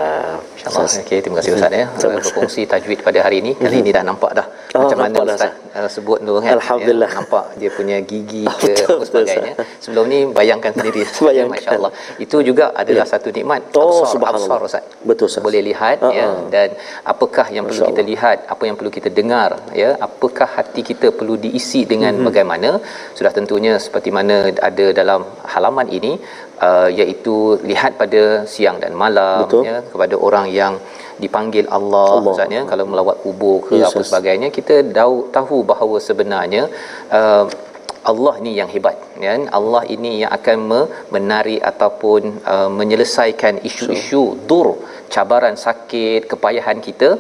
InsyaAllah. 0.60 1.02
Okay, 1.08 1.18
Terima 1.24 1.40
kasih 1.40 1.56
Ustaz 1.56 1.72
ya. 1.72 1.86
Berkongsi 1.90 2.68
tajwid 2.68 3.00
pada 3.00 3.24
hari 3.24 3.42
ini. 3.42 3.52
Kali 3.56 3.80
ini 3.80 3.90
dah 3.96 4.04
nampak 4.04 4.32
dah. 4.38 4.46
Oh, 4.70 4.86
macam 4.86 4.98
mana 5.02 5.16
dah, 5.26 5.34
Ustaz 5.34 5.52
uh, 5.74 5.90
sebut 5.90 6.18
tu 6.22 6.32
kan. 6.38 6.54
Alhamdulillah. 6.58 7.10
Ya, 7.10 7.16
nampak 7.18 7.44
dia 7.58 7.70
punya 7.74 7.96
gigi 8.10 8.42
Oh, 8.46 8.54
ke 8.62 8.70
betul, 8.70 8.86
apa 8.86 8.94
betul, 9.02 9.06
sebagainya. 9.10 9.52
Sebelum 9.82 10.04
ni 10.12 10.18
bayangkan 10.38 10.72
sendiri. 10.76 11.00
Bayangkan. 11.26 11.58
Masya-Allah. 11.58 11.92
Itu 12.24 12.36
juga 12.48 12.64
adalah 12.82 13.06
satu 13.12 13.28
nikmat 13.36 13.60
Oh, 13.74 13.82
absar, 14.06 14.12
subhanallah. 14.14 14.46
absar 14.46 14.68
Ustaz. 14.68 14.84
Betul, 15.02 15.26
Ustaz. 15.30 15.42
Boleh 15.42 15.62
lihat 15.70 15.98
Ah, 16.06 16.12
ya 16.14 16.26
dan 16.54 16.68
apakah 17.12 17.46
yang 17.50 17.64
perlu 17.66 17.82
Masya 17.82 17.90
kita 17.90 18.02
lihat, 18.12 18.38
apa 18.46 18.62
yang 18.68 18.76
perlu 18.78 18.92
kita 18.98 19.10
dengar 19.10 19.50
ya, 19.82 19.90
apakah 19.98 20.48
hati 20.58 20.82
kita 20.90 21.10
perlu 21.18 21.34
diisi 21.44 21.82
dengan 21.92 22.14
Mhm. 22.18 22.26
bagaimana? 22.30 22.70
Sudah 23.18 23.32
tentunya 23.34 23.74
seperti 23.86 24.10
mana 24.18 24.36
ada 24.70 24.86
dalam 25.00 25.20
halaman 25.54 25.88
ini 25.98 26.12
uh, 26.68 26.88
iaitu 27.00 27.36
lihat 27.70 27.92
pada 28.02 28.22
siang 28.54 28.78
dan 28.84 28.92
malam 29.04 29.44
Betul. 29.44 29.62
ya 29.70 29.78
kepada 29.92 30.14
orang 30.28 30.46
yang 30.60 30.74
dipanggil 31.24 31.64
Allah, 31.78 32.10
Allah. 32.18 32.32
Ustaz 32.34 32.54
ya 32.56 32.62
kalau 32.72 32.84
melawat 32.90 33.16
kubur 33.24 33.56
ke 33.66 33.74
Yes, 33.80 33.88
apa 33.88 34.00
yes. 34.00 34.06
sebagainya 34.08 34.48
kita 34.58 34.76
tahu 35.00 35.16
tahu 35.36 35.58
bahawa 35.72 35.96
sebenarnya 36.08 36.62
uh, 37.18 37.44
Allah 38.10 38.34
ni 38.44 38.52
yang 38.58 38.70
hebat 38.74 38.96
ya 39.24 39.32
Allah 39.58 39.82
ini 39.94 40.12
yang 40.22 40.32
akan 40.38 40.58
me- 40.70 40.88
menari 41.14 41.56
ataupun 41.70 42.22
uh, 42.52 42.70
menyelesaikan 42.78 43.60
isu-isu 43.70 44.22
dur 44.50 44.68
cabaran 45.14 45.56
sakit 45.66 46.24
kepayahan 46.30 46.80
kita 46.86 47.10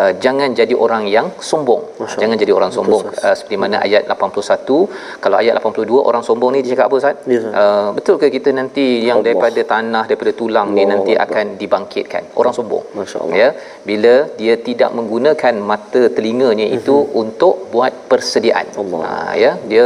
uh, 0.00 0.12
jangan 0.24 0.48
jadi 0.60 0.74
orang 0.84 1.04
yang 1.16 1.26
sombong. 1.50 1.82
Masya 2.00 2.18
jangan 2.22 2.36
jadi 2.42 2.52
orang 2.58 2.70
sombong. 2.76 3.02
Uh, 3.12 3.34
seperti 3.38 3.56
mana 3.62 3.76
ayat 3.86 4.08
81 4.10 5.22
kalau 5.24 5.36
ayat 5.42 5.54
82 5.62 6.08
orang 6.10 6.22
sombong 6.28 6.50
ni 6.56 6.60
dia 6.64 6.72
cakap 6.74 6.86
apa 6.90 6.96
Ustaz? 7.02 7.16
Ya, 7.34 7.40
uh, 7.62 7.88
betul 7.98 8.16
ke 8.22 8.28
kita 8.36 8.50
nanti 8.60 8.86
yang 9.08 9.20
Allah. 9.20 9.26
daripada 9.28 9.60
tanah 9.74 10.04
daripada 10.10 10.32
tulang 10.40 10.68
ni 10.76 10.82
Allah 10.82 10.90
nanti 10.92 11.12
Allah. 11.14 11.26
akan 11.26 11.46
dibangkitkan? 11.60 12.22
Orang 12.40 12.54
sombong. 12.58 12.84
Ya? 13.42 13.48
Bila 13.88 14.14
dia 14.40 14.56
tidak 14.68 14.90
menggunakan 14.98 15.54
mata 15.70 16.02
telinganya 16.16 16.66
itu 16.78 16.96
untuk 17.22 17.68
buat 17.74 17.92
persediaan. 18.10 18.66
Allah. 18.82 19.00
ha, 19.06 19.14
ya? 19.44 19.52
Dia 19.70 19.84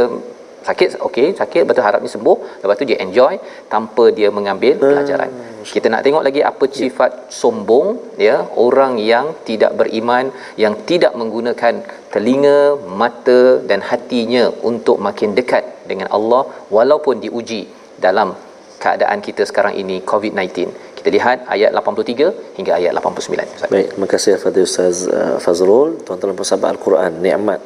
sakit 0.67 0.89
okey 1.07 1.27
sakit 1.39 1.61
betul 1.69 1.83
harapnya 1.87 2.11
sembuh 2.15 2.37
lepas 2.61 2.75
tu 2.81 2.85
dia 2.89 2.97
enjoy 3.05 3.33
tanpa 3.73 4.03
dia 4.17 4.29
mengambil 4.37 4.73
Ah, 4.77 4.89
pelajaran. 4.91 5.29
Kita 5.75 5.87
nak 5.93 6.01
tengok 6.05 6.23
lagi 6.27 6.41
apa 6.51 6.65
Ya. 6.69 6.73
sifat 6.81 7.11
sombong 7.39 7.87
ya 8.27 8.35
orang 8.65 8.93
yang 9.11 9.25
tidak 9.49 9.71
beriman 9.79 10.25
yang 10.63 10.73
tidak 10.89 11.13
menggunakan 11.21 11.73
telinga 12.13 12.59
mata 13.01 13.41
dan 13.69 13.81
hatinya 13.89 14.43
untuk 14.69 14.97
makin 15.07 15.33
dekat 15.39 15.63
dengan 15.91 16.07
Allah 16.17 16.43
walaupun 16.77 17.17
diuji 17.25 17.61
dalam 18.05 18.29
keadaan 18.83 19.19
kita 19.27 19.45
sekarang 19.49 19.73
ini 19.81 19.97
COVID-19 20.11 20.49
kita 20.97 21.09
lihat 21.17 21.37
ayat 21.53 21.69
83 21.73 22.57
hingga 22.57 22.71
ayat 22.77 22.91
89 22.93 23.57
Ustaz. 23.57 23.69
Baik, 23.73 23.87
terima 23.93 24.07
kasih 24.13 24.31
kepada 24.37 24.59
Ustaz 24.69 24.95
uh, 25.09 25.37
Fazrul, 25.43 25.89
tuan-tuan 26.05 26.37
pensahabat 26.37 26.77
Al-Quran, 26.77 27.11
nikmat 27.25 27.59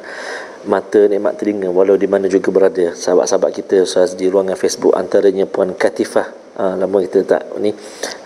mata, 0.66 1.06
nikmat 1.06 1.38
telinga 1.38 1.70
walau 1.70 1.94
di 1.94 2.10
mana 2.10 2.26
juga 2.26 2.50
berada. 2.50 2.92
Sahabat-sahabat 2.92 3.50
kita 3.54 3.86
Ustaz 3.86 4.18
di 4.18 4.26
ruangan 4.26 4.58
Facebook 4.58 4.92
antaranya 4.98 5.46
Puan 5.46 5.72
Katifah, 5.72 6.28
uh, 6.58 6.74
lama 6.76 6.96
kita 7.06 7.22
tak 7.24 7.42
ni 7.62 7.70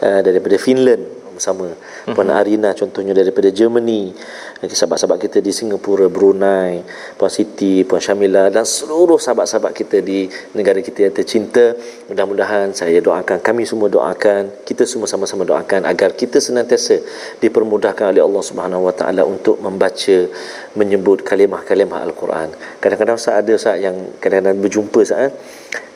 uh, 0.02 0.20
daripada 0.24 0.56
Finland 0.56 1.19
bersama 1.40 1.72
Puan 2.12 2.28
Arina 2.28 2.76
contohnya 2.76 3.16
daripada 3.16 3.48
Germany. 3.48 4.12
Sahabat-sahabat 4.60 5.24
kita 5.24 5.40
di 5.40 5.56
Singapura 5.56 6.12
Brunei 6.12 6.84
Puan 7.16 7.32
Siti 7.32 7.80
Puan 7.88 7.96
Syamila 7.96 8.52
dan 8.52 8.68
seluruh 8.68 9.16
sahabat-sahabat 9.16 9.72
kita 9.72 10.04
di 10.04 10.28
negara 10.52 10.84
kita 10.84 11.08
yang 11.08 11.16
tercinta. 11.16 11.72
Mudah-mudahan 12.12 12.76
saya 12.76 13.00
doakan 13.00 13.40
kami 13.40 13.64
semua 13.64 13.88
doakan 13.88 14.52
kita 14.68 14.84
semua 14.84 15.08
sama-sama 15.08 15.48
doakan 15.48 15.88
agar 15.88 16.12
kita 16.12 16.36
senantiasa 16.36 17.00
dipermudahkan 17.40 18.12
oleh 18.12 18.20
Allah 18.20 18.42
Subhanahu 18.44 18.84
Wa 18.84 18.94
Taala 19.00 19.24
untuk 19.24 19.56
membaca 19.64 20.28
menyebut 20.76 21.24
kalimah-kalimah 21.24 22.04
Al-Quran. 22.04 22.52
Kadang-kadang 22.84 23.16
Ustaz 23.16 23.40
ada 23.40 23.52
Ustaz 23.56 23.80
yang 23.80 23.96
kadang-kadang 24.20 24.60
berjumpa 24.60 25.00
Ustaz 25.00 25.24
eh? 25.24 25.32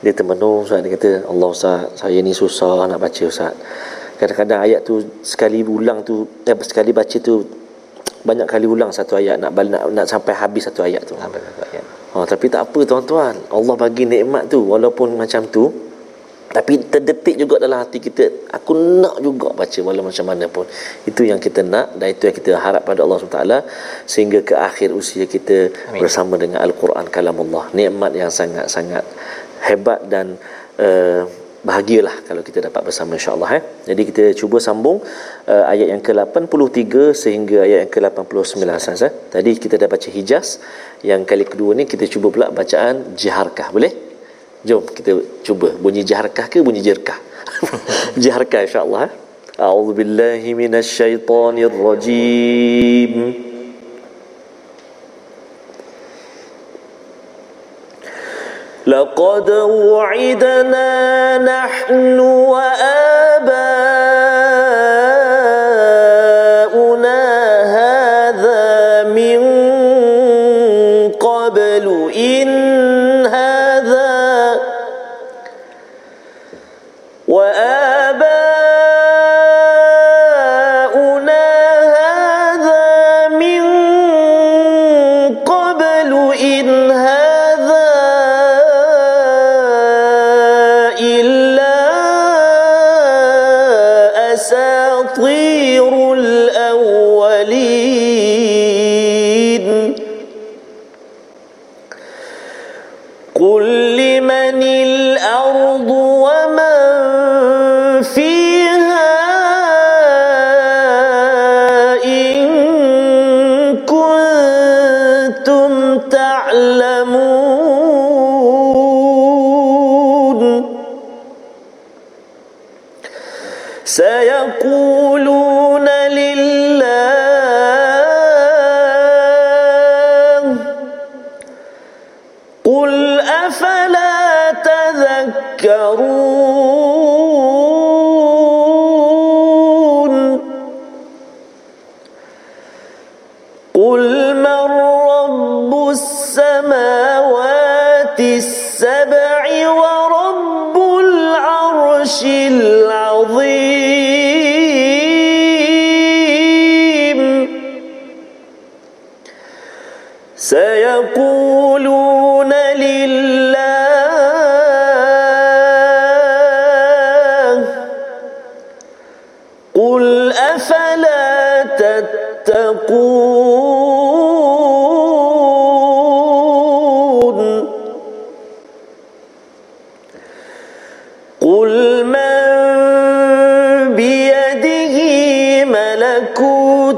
dia 0.04 0.12
termenung 0.12 0.64
Ustaz 0.68 0.80
dia 0.84 0.92
kata 0.92 1.10
Allah 1.28 1.48
Ustaz 1.48 2.00
saya 2.00 2.18
ni 2.20 2.32
susah 2.36 2.84
nak 2.88 3.00
baca 3.00 3.22
Ustaz 3.24 3.56
kadang-kadang 4.20 4.60
ayat 4.62 4.80
tu 4.86 5.02
sekali 5.22 5.60
ulang 5.62 6.06
tu 6.06 6.26
eh, 6.46 6.56
sekali 6.62 6.90
baca 6.94 7.16
tu 7.18 7.44
banyak 8.24 8.48
kali 8.48 8.64
ulang 8.64 8.88
satu 8.88 9.20
ayat 9.20 9.36
nak 9.36 9.52
nak, 9.52 9.82
nak 9.92 10.06
sampai 10.08 10.32
habis 10.32 10.64
satu 10.64 10.80
ayat 10.80 11.04
tu. 11.04 11.12
Ha, 12.14 12.24
tapi 12.24 12.46
tak 12.48 12.70
apa 12.70 12.80
tuan-tuan. 12.88 13.36
Allah 13.52 13.74
bagi 13.76 14.08
nikmat 14.08 14.48
tu 14.48 14.64
walaupun 14.64 15.18
macam 15.18 15.44
tu 15.50 15.68
tapi 16.54 16.78
terdetik 16.86 17.34
juga 17.34 17.58
dalam 17.58 17.82
hati 17.82 17.98
kita 17.98 18.54
aku 18.54 18.78
nak 19.02 19.18
juga 19.18 19.50
baca 19.50 19.80
walau 19.82 20.06
macam 20.06 20.22
mana 20.22 20.46
pun 20.46 20.62
itu 21.02 21.26
yang 21.26 21.42
kita 21.42 21.66
nak 21.66 21.98
dan 21.98 22.14
itu 22.14 22.30
yang 22.30 22.36
kita 22.38 22.50
harap 22.54 22.86
pada 22.86 23.02
Allah 23.02 23.18
SWT 23.18 23.42
sehingga 24.06 24.38
ke 24.46 24.54
akhir 24.54 24.94
usia 24.94 25.26
kita 25.26 25.74
Amin. 25.90 26.06
bersama 26.06 26.38
dengan 26.38 26.62
Al-Quran 26.62 27.10
kalam 27.10 27.42
Allah 27.42 27.66
nikmat 27.74 28.14
yang 28.14 28.30
sangat-sangat 28.30 29.02
hebat 29.66 30.06
dan 30.06 30.38
uh, 30.78 31.26
bahagialah 31.64 32.28
kalau 32.28 32.42
kita 32.48 32.60
dapat 32.68 32.82
bersama 32.88 33.16
insya-Allah 33.18 33.50
eh. 33.58 33.62
Jadi 33.88 34.02
kita 34.08 34.24
cuba 34.40 34.60
sambung 34.60 35.00
uh, 35.00 35.64
ayat 35.72 35.88
yang 35.92 36.02
ke-83 36.04 37.16
sehingga 37.22 37.64
ayat 37.66 37.78
yang 37.88 37.92
ke-89 37.94 38.68
Ustaz 38.76 39.02
eh. 39.08 39.12
Tadi 39.34 39.50
kita 39.56 39.80
dah 39.80 39.88
baca 39.88 40.08
Hijaz, 40.16 40.60
yang 41.10 41.24
kali 41.24 41.48
kedua 41.48 41.72
ni 41.72 41.88
kita 41.88 42.04
cuba 42.14 42.28
pula 42.34 42.46
bacaan 42.52 43.16
Jiharkah, 43.16 43.72
boleh? 43.72 43.92
Jom 44.64 44.84
kita 44.84 45.12
cuba 45.44 45.72
bunyi 45.76 46.04
Jiharkah 46.04 46.46
ke 46.52 46.60
bunyi 46.60 46.84
Jirkah? 46.84 47.18
Jiharkah 48.22 48.60
insya-Allah 48.68 49.00
eh. 49.08 49.12
A'udzu 49.54 49.92
billahi 49.94 50.50
minasyaitonir 50.60 51.74
rajim. 51.86 53.53
لقد 58.86 59.50
وعدنا 59.90 60.88
نحن 61.38 62.18
وآباؤنا 62.20 63.54
أساطير 94.43 96.13
الأولين 96.13 96.32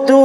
tu 0.06 0.18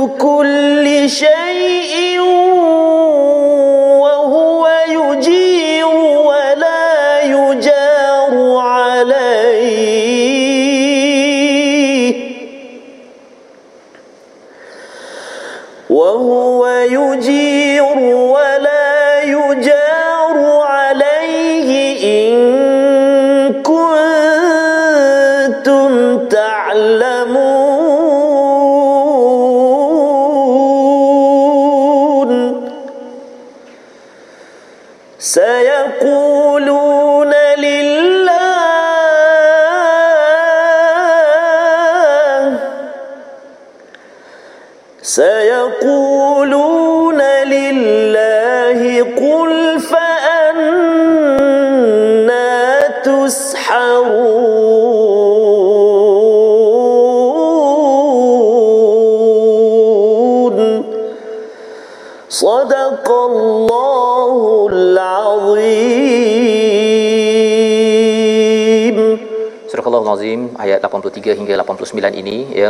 Al-Azim 70.11 70.41
ayat 70.63 70.79
83 70.87 71.37
hingga 71.39 71.53
89 71.63 72.21
ini 72.21 72.37
ya 72.61 72.69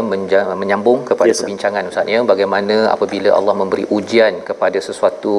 menyambung 0.61 0.99
kepada 1.09 1.29
Yes, 1.31 1.41
perbincangan 1.41 1.89
ustaz 1.91 2.11
ya 2.13 2.19
bagaimana 2.31 2.77
apabila 2.95 3.29
Allah 3.37 3.55
memberi 3.61 3.85
ujian 3.97 4.33
kepada 4.49 4.79
sesuatu 4.87 5.35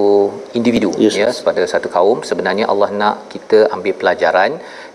individu 0.61 0.91
Yes, 1.05 1.17
ya 1.23 1.29
kepada 1.41 1.65
satu 1.73 1.91
kaum 1.97 2.21
sebenarnya 2.31 2.67
Allah 2.75 2.91
nak 3.01 3.17
kita 3.35 3.61
ambil 3.77 3.95
pelajaran 4.03 4.53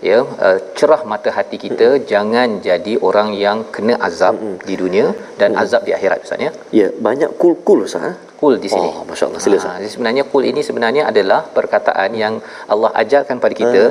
ya 0.08 0.18
uh, 0.46 0.58
cerah 0.78 1.02
mata 1.12 1.32
hati 1.38 1.58
kita 1.66 1.88
jangan 2.12 2.48
jadi 2.68 2.94
orang 3.10 3.30
yang 3.44 3.60
kena 3.76 3.96
azab 4.08 4.36
di 4.68 4.76
dunia 4.82 5.06
dan 5.40 5.52
azab 5.64 5.84
di 5.88 5.94
akhirat 5.98 6.26
ustaz 6.28 6.46
ya 6.46 6.52
Ya, 6.80 6.88
banyak 7.06 7.30
kul-kul 7.42 7.80
Ustaz. 7.88 8.02
ha? 8.06 8.12
kul 8.40 8.54
di 8.64 8.68
sini. 8.72 8.88
Oh, 8.88 9.02
Masya 9.08 9.24
Allah. 9.28 9.40
Sila. 9.44 9.58
Ha, 9.62 9.70
jadi 9.82 9.90
sebenarnya 9.94 10.22
kul 10.32 10.44
ini 10.50 10.60
sebenarnya 10.66 11.02
adalah 11.10 11.40
perkataan 11.56 12.10
yang 12.22 12.34
Allah 12.72 12.90
ajarkan 13.02 13.36
pada 13.44 13.54
kita, 13.60 13.82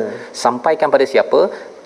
sampaikan 0.44 0.88
pada 0.94 1.06
siapa? 1.14 1.40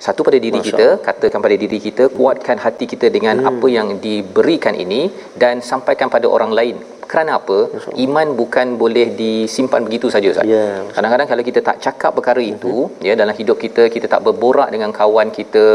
Satu 0.05 0.21
pada 0.27 0.37
diri 0.45 0.59
Masya 0.59 0.67
kita, 0.67 0.87
katakan 1.07 1.39
pada 1.45 1.55
diri 1.63 1.77
kita, 1.87 2.03
kuatkan 2.17 2.57
hati 2.63 2.85
kita 2.93 3.07
dengan 3.15 3.35
apa 3.49 3.67
yang 3.77 3.87
diberikan 4.05 4.73
ini 4.83 5.01
dan 5.41 5.61
sampaikan 5.69 6.09
pada 6.15 6.27
orang 6.35 6.51
lain. 6.59 6.77
Kerana 7.11 7.31
apa? 7.39 7.57
Iman 8.05 8.27
bukan 8.39 8.67
boleh 8.81 9.05
disimpan 9.21 9.81
begitu 9.87 10.07
saja 10.13 10.27
Ustaz. 10.33 10.47
Ya, 10.53 10.65
Masya 10.81 10.95
Kadang-kadang 10.95 11.27
kalau 11.31 11.43
kita 11.49 11.59
tak 11.69 11.77
cakap 11.85 12.11
perkara 12.17 12.41
itu, 12.53 12.73
ya 13.07 13.13
dalam 13.21 13.35
hidup 13.39 13.57
kita 13.63 13.83
kita 13.95 14.07
tak 14.13 14.21
berborak 14.27 14.69
dengan 14.75 14.91
kawan 14.99 15.29
kita, 15.37 15.65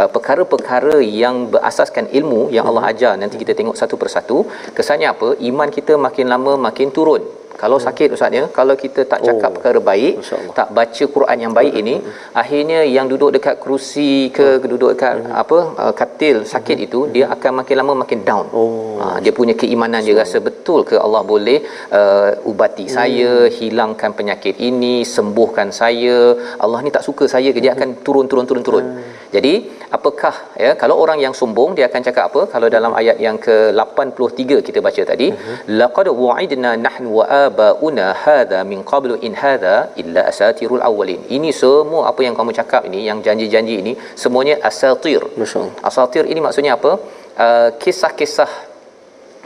uh, 0.00 0.08
perkara-perkara 0.14 0.96
yang 1.22 1.36
berasaskan 1.54 2.06
ilmu 2.18 2.42
yang 2.56 2.66
Allah 2.70 2.84
ajar 2.92 3.14
nanti 3.22 3.36
kita 3.42 3.54
tengok 3.60 3.78
satu 3.82 3.96
persatu, 4.02 4.38
kesannya 4.78 5.10
apa? 5.14 5.30
Iman 5.50 5.72
kita 5.78 5.96
makin 6.06 6.28
lama 6.34 6.54
makin 6.68 6.90
turun. 6.98 7.24
Kalau 7.60 7.78
sakit 7.86 8.08
ustaz 8.16 8.38
ya, 8.38 8.44
kalau 8.58 8.74
kita 8.84 9.02
tak 9.12 9.20
cakap 9.26 9.50
Oh, 9.52 9.54
perkara 9.56 9.80
baik, 9.88 10.14
tak 10.58 10.68
baca 10.76 11.04
Quran 11.14 11.38
yang 11.44 11.52
baik 11.58 11.74
ini, 11.80 11.94
akhirnya 12.40 12.78
yang 12.96 13.06
duduk 13.12 13.30
dekat 13.36 13.54
kerusi 13.62 14.10
ke 14.36 14.46
duduk 14.72 14.90
dekat 14.94 15.14
apa 15.42 15.58
uh, 15.82 15.92
katil 16.00 16.36
sakit 16.52 16.76
itu 16.86 17.00
dia 17.14 17.24
akan 17.34 17.52
makin 17.60 17.76
lama 17.80 17.94
makin 18.02 18.20
down. 18.28 18.46
Oh. 18.58 18.96
Ha, 19.02 19.06
dia 19.24 19.32
punya 19.38 19.54
keimanan 19.62 20.00
dia 20.06 20.16
rasa 20.22 20.38
betul 20.48 20.80
ke 20.90 20.96
Allah 21.04 21.22
boleh 21.32 21.58
uh, 21.98 22.50
ubati 22.50 22.86
saya, 22.96 23.32
hilangkan 23.58 24.10
penyakit 24.18 24.56
ini, 24.68 24.94
sembuhkan 25.14 25.70
saya. 25.80 26.18
Allah 26.64 26.78
ni 26.86 26.90
tak 26.96 27.04
suka 27.08 27.26
saya 27.34 27.50
ke 27.54 27.60
dia 27.64 27.74
akan 27.76 27.90
turun 28.06 28.26
turun 28.30 28.46
turun 28.50 28.64
turun. 28.66 28.86
Jadi 29.34 29.52
apakah 29.96 30.34
ya 30.64 30.70
kalau 30.80 30.96
orang 31.02 31.18
yang 31.24 31.34
sombong 31.40 31.70
dia 31.76 31.86
akan 31.90 32.02
cakap 32.08 32.24
apa? 32.30 32.40
Kalau 32.54 32.68
dalam 32.74 32.92
ayat 33.00 33.16
yang 33.26 33.36
ke-83 33.46 34.60
kita 34.68 34.78
baca 34.86 35.02
tadi, 35.10 35.28
laqad 35.80 36.08
wa'idna 36.24 36.72
nahnu 36.86 37.08
wa 37.18 37.24
abauna 37.44 38.06
hadha 38.24 38.60
min 38.72 38.80
qablu 38.92 39.16
in 39.26 39.34
hadha 39.42 39.76
illa 40.02 40.22
asatirul 40.32 40.84
awwalin. 40.88 41.22
Ini 41.36 41.52
semua 41.62 42.02
apa 42.10 42.20
yang 42.26 42.36
kamu 42.40 42.52
cakap 42.60 42.84
ini 42.90 43.00
yang 43.08 43.20
janji-janji 43.26 43.76
ini 43.84 43.94
semuanya 44.24 44.56
asatir. 44.70 45.22
Masya 45.40 45.56
Allah. 45.62 45.74
Asatir 45.90 46.24
ini 46.32 46.42
maksudnya 46.46 46.74
apa? 46.78 46.92
Uh, 47.44 47.68
kisah-kisah 47.82 48.71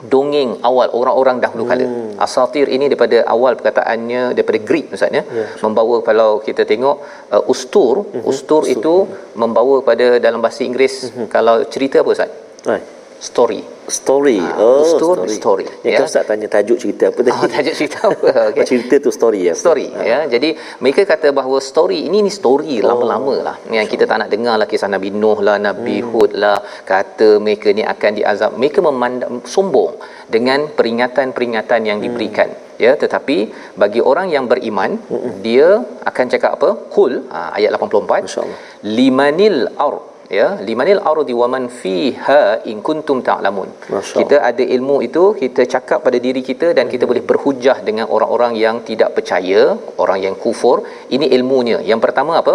dongeng 0.04 0.60
awal 0.60 0.88
orang-orang 0.92 1.40
dahulu 1.40 1.64
kala. 1.64 1.84
Hmm. 1.88 2.20
Asatir 2.20 2.68
ini 2.68 2.84
daripada 2.90 3.24
awal 3.24 3.56
perkataannya 3.56 4.36
daripada 4.36 4.58
Greek 4.60 4.92
maksudnya 4.92 5.22
Ya, 5.24 5.46
membawa 5.64 6.04
kalau 6.04 6.30
kita 6.40 6.68
tengok 6.68 6.96
uh, 7.32 7.42
ustur, 7.48 8.04
Mhm. 8.04 8.24
ustur 8.28 8.62
itu 8.68 9.08
membawa 9.34 9.80
pada 9.80 10.20
dalam 10.20 10.40
bahasa 10.44 10.64
Inggeris 10.68 11.12
Mhm. 11.12 11.26
kalau 11.32 11.64
cerita 11.64 12.04
apa 12.04 12.10
Ustaz? 12.12 12.30
Hai. 12.68 12.95
Story. 13.18 13.60
Story. 13.88 14.36
Ah, 14.36 14.58
oh, 14.58 14.82
story. 14.84 15.30
story. 15.30 15.66
Ya, 15.80 15.88
Ya. 15.88 15.96
kan 15.96 16.04
Ustaz 16.04 16.26
tanya 16.26 16.46
tajuk 16.46 16.74
cerita 16.76 17.04
apa 17.06 17.18
tadi? 17.18 17.30
Oh, 17.38 17.46
tajuk 17.46 17.74
cerita 17.74 17.98
apa? 18.04 18.26
Okey. 18.50 18.60
Oh, 18.60 18.66
cerita 18.66 18.94
tu 18.98 19.10
story 19.10 19.40
ya. 19.46 19.54
story 19.54 19.86
ya 20.04 20.26
jadi 20.26 20.48
mereka 20.80 21.06
kata 21.06 21.30
bahawa 21.30 21.58
story 21.62 21.98
ini 22.02 22.18
ni 22.20 22.30
story 22.30 22.74
Oh. 22.76 22.90
lama-lama 22.90 23.34
lah 23.42 23.56
yang 23.68 23.86
kita 23.86 24.04
tak 24.04 24.18
nak 24.18 24.28
dengar 24.28 24.58
lah 24.58 24.66
kisah 24.66 24.86
Nabi 24.86 25.08
Nuh 25.12 25.38
lah 25.38 25.56
Nabi 25.58 25.96
Hmm. 25.96 26.10
Hud 26.10 26.30
lah 26.34 26.58
kata 26.84 27.38
mereka 27.38 27.70
ni 27.70 27.86
akan 27.86 28.10
diazab 28.12 28.50
mereka 28.54 28.78
memandang 28.80 29.40
sombong 29.46 29.94
dengan 30.26 30.66
peringatan-peringatan 30.70 31.80
yang 31.84 31.98
Hmm. 31.98 32.06
diberikan 32.06 32.48
ya 32.76 32.92
tetapi 32.94 33.36
bagi 33.74 34.02
orang 34.02 34.28
yang 34.28 34.44
beriman 34.44 34.98
Hmm. 35.06 35.40
dia 35.40 35.68
akan 36.04 36.24
cakap 36.26 36.58
apa 36.58 36.68
qul 36.90 37.22
ha, 37.30 37.54
ayat 37.54 37.70
84 37.72 38.26
Masya-Allah. 38.26 38.58
limanil 38.82 39.58
ard 39.78 40.02
ya 40.38 40.46
limanil 40.68 41.00
ardi 41.12 41.34
wa 41.40 41.46
man 41.54 41.64
fiha 41.80 42.40
in 42.70 42.78
kuntum 42.86 43.18
ta'lamun. 43.28 43.68
Kita 44.20 44.38
ada 44.50 44.64
ilmu 44.76 44.96
itu 45.08 45.24
kita 45.42 45.64
cakap 45.74 46.00
pada 46.06 46.18
diri 46.26 46.42
kita 46.50 46.70
dan 46.78 46.86
kita 46.94 47.04
boleh 47.10 47.24
berhujah 47.30 47.78
dengan 47.88 48.06
orang-orang 48.16 48.54
yang 48.64 48.78
tidak 48.88 49.12
percaya 49.18 49.62
orang 50.02 50.20
yang 50.26 50.36
kufur. 50.44 50.76
Ini 51.16 51.28
ilmunya. 51.36 51.78
Yang 51.90 52.00
pertama 52.06 52.34
apa? 52.42 52.54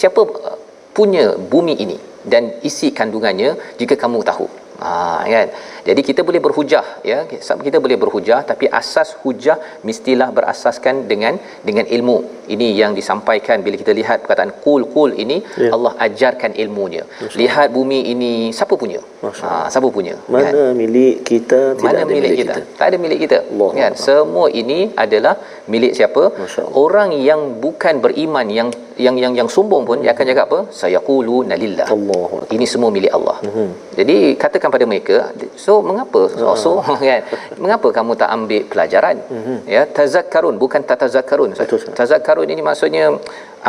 Siapa 0.00 0.20
uh, 0.22 0.58
punya 0.96 1.26
bumi 1.52 1.74
ini 1.84 1.98
dan 2.32 2.44
isi 2.68 2.88
kandungannya 2.98 3.50
jika 3.80 3.94
kamu 3.96 4.20
tahu 4.30 4.59
ha 4.86 5.22
kan? 5.34 5.48
Jadi 5.88 6.00
kita 6.08 6.20
boleh 6.28 6.40
berhujah 6.46 6.84
ya. 7.10 7.18
Kita 7.66 7.78
boleh 7.84 7.96
berhujah 8.02 8.40
tapi 8.50 8.66
asas 8.80 9.10
hujah 9.22 9.56
mestilah 9.88 10.28
berasaskan 10.36 11.04
dengan 11.10 11.36
dengan 11.68 11.86
ilmu. 11.96 12.16
Ini 12.54 12.68
yang 12.80 12.92
disampaikan 12.98 13.56
bila 13.66 13.76
kita 13.82 13.92
lihat 14.00 14.16
perkataan 14.24 14.52
kul 14.64 14.84
kul 14.94 15.12
ini 15.24 15.38
Ya. 15.64 15.70
Allah 15.76 15.92
ajarkan 16.06 16.52
ilmunya. 16.62 17.02
Lihat 17.42 17.68
bumi 17.76 17.98
ini 18.12 18.32
siapa 18.58 18.74
punya? 18.82 19.00
Masya 19.24 19.46
ha 19.46 19.56
siapa 19.72 19.88
punya? 19.96 20.14
Kan? 20.16 20.34
Mana 20.34 20.62
milik 20.80 21.16
kita 21.30 21.60
tidak 21.78 21.86
mana 21.86 21.98
ada 22.02 22.12
milik 22.16 22.32
kita? 22.42 22.58
tak 22.78 22.86
ada 22.90 22.96
milik 23.04 23.18
kita. 23.24 23.38
Allah 23.52 23.70
kan? 23.80 23.92
Allah. 23.92 24.04
semua 24.06 24.46
ini 24.62 24.78
adalah 25.04 25.34
milik 25.72 25.92
siapa? 25.98 26.22
Masya 26.42 26.64
orang 26.84 27.10
yang 27.28 27.42
bukan 27.64 27.94
beriman 28.04 28.48
yang 28.58 28.70
yang 29.06 29.16
yang 29.22 29.32
yang 29.40 29.48
sombong 29.56 29.82
pun 29.88 29.96
dia 30.04 30.12
akan 30.14 30.24
cakap 30.30 30.44
apa 30.50 30.60
sayaqulu 30.80 31.36
nalillah 31.50 31.88
Allahu 31.96 32.34
Akbar. 32.40 32.54
ini 32.56 32.66
semua 32.72 32.90
milik 32.96 33.12
Allah. 33.18 33.36
Mhm. 33.40 33.48
Mm-hmm. 33.50 33.68
Jadi 33.98 34.16
katakan 34.42 34.68
pada 34.74 34.84
mereka, 34.92 35.16
so 35.64 35.72
mengapa 35.88 36.20
so, 36.40 36.54
so 36.64 36.70
kan? 37.10 37.22
Mengapa 37.62 37.88
kamu 37.98 38.12
tak 38.22 38.30
ambil 38.36 38.62
pelajaran? 38.72 39.16
Mm-hmm. 39.34 39.56
Ya, 39.74 39.82
tazakkarun 39.98 40.56
bukan 40.62 40.82
tatazakkarun. 40.90 41.50
Betul. 41.58 41.80
Tazakkarun 42.00 42.48
ini 42.54 42.62
maksudnya 42.68 43.04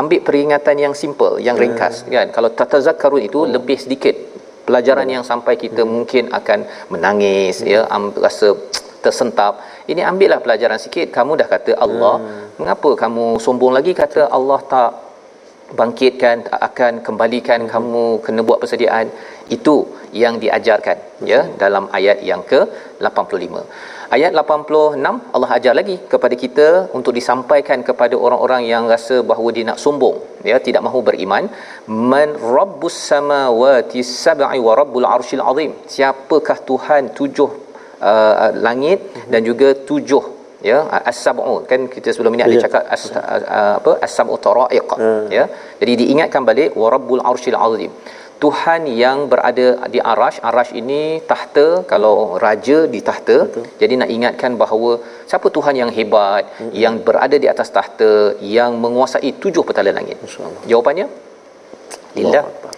ambil 0.01 0.19
peringatan 0.27 0.75
yang 0.85 0.93
simple, 1.03 1.35
yang 1.47 1.55
ringkas 1.63 2.07
kan. 2.07 2.27
Kalau 2.35 2.49
tatazakkarun 2.59 3.23
itu 3.29 3.39
lebih 3.55 3.77
sedikit 3.83 4.15
pelajaran 4.67 5.07
yang 5.09 5.23
sampai 5.31 5.53
kita 5.63 5.83
mungkin 5.83 6.31
akan 6.39 6.59
menangis 6.93 7.65
ya, 7.73 7.83
am, 7.95 8.13
rasa 8.15 8.55
tersentap. 9.01 9.59
Ini 9.91 10.05
ambillah 10.05 10.39
pelajaran 10.45 10.79
sikit. 10.79 11.09
Kamu 11.09 11.35
dah 11.35 11.47
kata 11.49 11.73
Allah, 11.85 12.15
mengapa 12.61 12.89
kamu 13.03 13.41
sombong 13.45 13.73
lagi 13.73 13.91
kata 13.97 14.29
Allah 14.29 14.59
tak 14.73 15.10
bangkitkan 15.79 16.37
akan 16.67 16.93
kembalikan 17.07 17.61
hmm. 17.63 17.71
kamu 17.73 18.03
kena 18.25 18.41
buat 18.47 18.59
persediaan 18.63 19.07
itu 19.55 19.75
yang 20.21 20.35
diajarkan 20.43 20.97
ya 21.31 21.39
dalam 21.61 21.85
ayat 21.97 22.17
yang 22.29 22.41
ke 22.51 22.59
85 23.09 23.63
ayat 24.15 24.31
86 24.41 25.33
Allah 25.35 25.49
ajar 25.57 25.73
lagi 25.79 25.95
kepada 26.13 26.35
kita 26.43 26.67
untuk 26.97 27.13
disampaikan 27.19 27.79
kepada 27.89 28.15
orang-orang 28.25 28.63
yang 28.73 28.85
rasa 28.93 29.17
bahawa 29.31 29.49
dia 29.55 29.67
nak 29.69 29.79
sombong 29.85 30.17
ya 30.51 30.57
tidak 30.67 30.83
mahu 30.87 31.01
beriman 31.09 31.45
man 32.11 32.31
rabbus 32.57 32.99
samawati 33.11 34.03
sab'i 34.25 34.59
wa 34.67 34.75
rabbul 34.81 35.07
arsyil 35.15 35.45
azim 35.51 35.73
siapakah 35.95 36.57
tuhan 36.71 37.03
tujuh 37.19 37.49
uh, 38.09 38.51
langit 38.67 38.99
dan 39.33 39.41
juga 39.49 39.69
tujuh 39.91 40.23
ya 40.69 40.77
as-sab'u 41.11 41.53
kan 41.69 41.81
kita 41.93 42.09
sebelum 42.15 42.33
ini 42.35 42.43
ada 42.47 42.55
Ya. 42.57 42.63
cakap 42.65 42.83
as, 42.95 43.03
apa? 43.79 43.91
As-sab'u 44.07 44.35
tara'iq. 44.47 44.89
Hmm. 45.01 45.25
ya. 45.37 45.45
Jadi 45.81 45.93
diingatkan 46.01 46.41
balik 46.49 46.71
wa 46.81 46.87
rabbul 46.95 47.23
arsyil 47.31 47.57
azim. 47.67 47.93
Tuhan 48.43 48.81
yang 49.01 49.17
berada 49.31 49.67
di 49.93 49.99
arash. 50.11 50.37
Arash 50.49 50.71
ini 50.79 51.01
tahta. 51.31 51.65
Kalau 51.91 52.15
raja 52.45 52.77
di 52.93 52.99
tahta. 53.09 53.35
Betul. 53.45 53.65
jadi 53.81 53.93
nak 54.01 54.09
ingatkan 54.15 54.51
bahawa 54.61 54.91
siapa 55.29 55.47
Tuhan 55.57 55.75
yang 55.81 55.91
hebat 55.97 56.43
Hmm. 56.59 56.71
yang 56.83 56.95
berada 57.07 57.37
di 57.43 57.47
atas 57.53 57.69
tahta 57.77 58.11
yang 58.57 58.71
menguasai 58.85 59.31
tujuh 59.43 59.63
petala 59.69 59.91
langit? 59.99 60.17
Jawapannya? 60.71 61.07
Lillah. 62.17 62.43
Akbar. 62.51 62.73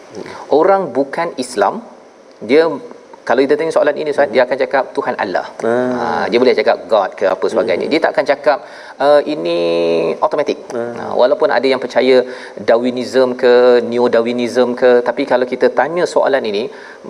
orang 0.59 0.81
bukan 0.97 1.27
Islam 1.43 1.75
dia 2.49 2.63
kalau 3.27 3.39
kita 3.45 3.55
tanya 3.59 3.71
soalan 3.75 3.95
ini 4.01 4.09
Ustaz, 4.13 4.27
hmm. 4.27 4.33
dia 4.35 4.41
akan 4.45 4.57
cakap 4.63 4.83
Tuhan 4.95 5.15
Allah. 5.23 5.45
Ah. 5.63 5.73
Ha, 5.99 6.05
dia 6.31 6.39
boleh 6.43 6.55
cakap 6.59 6.77
God 6.91 7.11
ke 7.19 7.25
apa 7.33 7.45
sebagainya. 7.51 7.85
Hmm. 7.87 7.93
Dia 7.93 7.99
tak 8.03 8.11
akan 8.13 8.25
cakap 8.31 8.57
uh, 9.05 9.21
ini 9.33 9.57
automatik. 10.23 10.59
Hmm. 10.75 10.93
Ha, 10.99 11.03
walaupun 11.21 11.49
ada 11.57 11.67
yang 11.71 11.81
percaya 11.85 12.17
Darwinism 12.69 13.35
ke 13.43 13.53
Neo 13.91 14.11
Darwinism 14.15 14.75
ke, 14.81 14.91
tapi 15.07 15.23
kalau 15.31 15.47
kita 15.53 15.71
tanya 15.79 16.03
soalan 16.03 16.43
ini, 16.51 16.63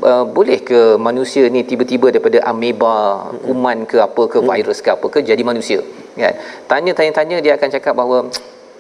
uh, 0.05 0.26
boleh 0.38 0.61
ke 0.70 0.82
manusia 1.09 1.49
ni 1.49 1.66
tiba-tiba 1.66 2.14
daripada 2.14 2.45
ameba, 2.53 2.97
hmm. 3.34 3.41
kuman 3.45 3.78
ke 3.89 3.97
apa 4.07 4.24
ke, 4.30 4.38
hmm. 4.38 4.49
virus 4.53 4.80
ke 4.86 4.89
apa 4.95 5.07
ke 5.09 5.20
jadi 5.26 5.43
manusia? 5.51 5.82
Kan? 6.14 6.36
Tanya-tanya-tanya 6.70 7.38
dia 7.41 7.53
akan 7.57 7.70
cakap 7.74 7.93
bahawa 7.97 8.30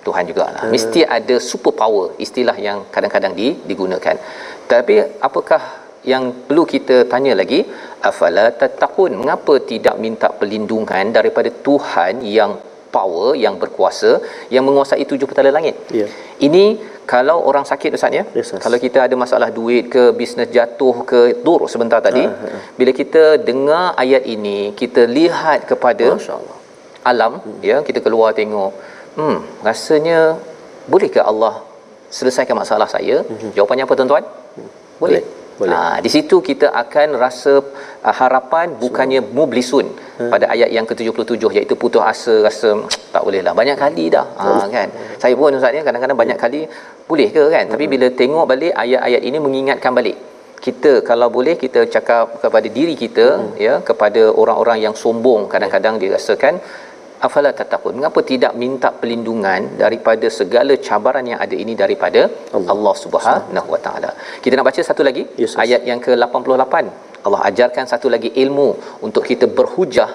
Tuhan 0.05 0.23
jugalah. 0.29 0.61
Hmm. 0.61 0.69
Mesti 0.69 1.01
ada 1.17 1.35
super 1.41 1.73
power 1.73 2.13
istilah 2.21 2.57
yang 2.61 2.85
kadang-kadang 2.93 3.33
di, 3.33 3.57
digunakan. 3.65 4.15
Tapi 4.69 5.01
apakah 5.17 5.82
yang 6.11 6.23
perlu 6.47 6.63
kita 6.73 6.97
tanya 7.11 7.33
lagi 7.41 7.59
afala 8.09 8.45
tattaqun 8.61 9.11
mengapa 9.21 9.55
tidak 9.71 9.95
minta 10.05 10.29
perlindungan 10.39 11.07
daripada 11.17 11.49
Tuhan 11.67 12.15
yang 12.37 12.53
power 12.95 13.29
yang 13.43 13.55
berkuasa 13.61 14.11
yang 14.55 14.63
menguasai 14.67 15.05
tujuh 15.11 15.27
petala 15.29 15.51
langit 15.57 15.75
yeah. 15.99 16.09
ini 16.47 16.65
kalau 17.11 17.37
orang 17.49 17.65
sakit 17.69 17.97
ustaz 17.97 18.17
ya 18.19 18.23
yes, 18.37 18.51
kalau 18.65 18.77
kita 18.85 18.99
ada 19.05 19.15
masalah 19.23 19.49
duit 19.57 19.85
ke 19.93 20.03
bisnes 20.19 20.51
jatuh 20.55 20.95
ke 21.11 21.21
dur 21.45 21.61
sebentar 21.73 21.99
tadi 22.07 22.23
uh, 22.29 22.47
uh. 22.49 22.61
bila 22.79 22.91
kita 23.01 23.23
dengar 23.49 23.83
ayat 24.03 24.23
ini 24.35 24.57
kita 24.81 25.03
lihat 25.17 25.61
kepada 25.71 26.07
alam 27.11 27.33
hmm. 27.43 27.59
ya 27.69 27.77
kita 27.87 27.99
keluar 28.05 28.31
tengok 28.39 28.73
hmm 29.19 29.37
rasanya 29.67 30.19
bolehkah 30.93 31.25
Allah 31.31 31.53
selesaikan 32.17 32.57
masalah 32.63 32.87
saya 32.95 33.17
hmm. 33.29 33.51
jawapannya 33.57 33.85
apa 33.87 33.95
tuan-tuan 33.99 34.25
hmm. 34.25 34.69
boleh, 35.01 35.21
boleh. 35.23 35.23
Boleh. 35.59 35.75
Ha, 35.77 36.01
di 36.05 36.09
situ 36.15 36.35
kita 36.49 36.67
akan 36.81 37.07
rasa 37.23 37.53
uh, 38.07 38.15
harapan 38.19 38.67
bukannya 38.83 39.21
so. 39.21 39.29
mublisun 39.37 39.85
hmm. 40.19 40.31
pada 40.33 40.45
ayat 40.53 40.69
yang 40.77 40.85
ke-77 40.89 41.43
iaitu 41.57 41.75
putus 41.83 42.03
asa 42.11 42.35
rasa 42.47 42.69
tak 43.13 43.23
boleh 43.27 43.41
lah 43.45 43.53
banyak 43.61 43.77
kali 43.83 44.05
dah 44.15 44.25
ha, 44.39 44.65
kan 44.75 44.89
saya 45.23 45.33
pun 45.39 45.57
ustaz 45.59 45.77
ya 45.77 45.83
kadang-kadang 45.87 46.19
banyak 46.23 46.37
kali 46.43 46.61
boleh 47.11 47.29
ke 47.35 47.43
kan 47.55 47.65
hmm. 47.65 47.73
tapi 47.73 47.85
bila 47.93 48.09
tengok 48.21 48.45
balik 48.53 48.73
ayat-ayat 48.83 49.21
ini 49.29 49.39
mengingatkan 49.45 49.93
balik 49.99 50.17
kita 50.65 50.91
kalau 51.09 51.27
boleh 51.37 51.55
kita 51.63 51.81
cakap 51.95 52.25
kepada 52.43 52.67
diri 52.77 52.95
kita 53.03 53.27
hmm. 53.37 53.53
ya 53.65 53.73
kepada 53.89 54.23
orang-orang 54.41 54.79
yang 54.85 54.95
sombong 55.03 55.41
kadang-kadang 55.53 55.95
dirasakan 56.03 56.55
afala 57.27 57.49
tattaqun. 57.59 57.93
Mengapa 57.99 58.19
tidak 58.31 58.53
minta 58.63 58.89
perlindungan 58.99 59.61
daripada 59.83 60.27
segala 60.39 60.75
cabaran 60.87 61.25
yang 61.31 61.39
ada 61.45 61.55
ini 61.63 61.73
daripada 61.83 62.21
Allah, 62.57 62.71
Allah 62.73 62.95
Subhanahu 63.03 63.69
wa 63.75 63.79
taala? 63.85 64.11
Kita 64.43 64.53
nak 64.59 64.67
baca 64.69 64.83
satu 64.89 65.03
lagi. 65.09 65.23
Yes, 65.43 65.55
ayat 65.65 65.83
yang 65.89 66.01
ke-88 66.05 66.75
Allah 67.25 67.41
ajarkan 67.49 67.85
satu 67.93 68.07
lagi 68.15 68.29
ilmu 68.43 68.69
untuk 69.07 69.25
kita 69.31 69.47
berhujah. 69.59 70.11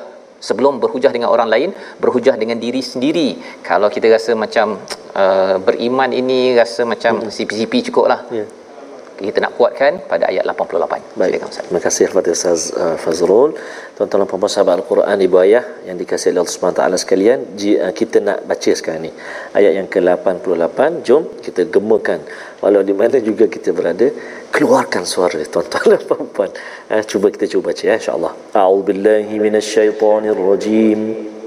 Sebelum 0.49 0.75
berhujah 0.83 1.11
dengan 1.15 1.31
orang 1.35 1.49
lain 1.55 1.71
berhujah 2.03 2.35
dengan 2.43 2.59
diri 2.65 2.83
sendiri. 2.91 3.29
Kalau 3.69 3.89
kita 3.95 4.07
rasa 4.17 4.39
macam 4.45 4.79
uh, 5.23 5.57
beriman 5.67 6.11
ini 6.21 6.55
rasa 6.61 6.87
macam 6.93 7.13
hmm. 7.19 7.33
CP-CP 7.37 7.91
cukup 7.91 8.07
lah 8.13 8.21
yeah 8.39 8.49
kita 9.19 9.39
nak 9.45 9.53
kuatkan 9.59 9.93
pada 10.11 10.31
ayat 10.31 10.45
88. 10.47 11.19
Baik. 11.19 11.31
Silakan 11.31 11.49
Ustaz. 11.51 11.64
Terima 11.66 11.81
kasih 11.87 12.05
kepada 12.11 12.29
Ustaz 12.37 12.61
uh, 12.83 12.97
Fazrul. 13.03 13.51
Tuan-tuan 13.97 14.23
dan 14.23 14.29
puan 14.31 14.51
sahabat 14.55 14.75
Al-Quran 14.79 15.19
Ibu 15.27 15.37
Ayah 15.43 15.64
yang 15.89 15.97
dikasihi 15.99 16.31
oleh 16.33 16.41
Allah 16.43 16.55
Subhanahu 16.55 16.79
taala 16.79 16.97
sekalian, 17.05 17.39
uh, 17.85 17.93
kita 18.01 18.23
nak 18.29 18.39
baca 18.51 18.71
sekarang 18.79 19.03
ni. 19.07 19.12
Ayat 19.59 19.73
yang 19.79 19.89
ke-88, 19.95 20.79
jom 21.07 21.23
kita 21.47 21.62
gemakan 21.66 22.21
walau 22.62 22.83
di 22.83 22.95
mana 23.01 23.16
juga 23.23 23.47
kita 23.47 23.71
berada, 23.71 24.07
keluarkan 24.55 25.03
suara 25.07 25.43
tuan-tuan 25.55 25.99
dan 25.99 26.03
puan-puan. 26.07 26.51
Uh, 26.91 27.03
cuba 27.11 27.27
kita 27.35 27.47
cuba 27.51 27.71
baca 27.71 27.85
ya 27.91 27.95
insya-Allah. 27.99 28.33
A'udzubillahi 28.55 29.35
minasyaitonirrajim. 29.47 31.01
Qul 31.27 31.38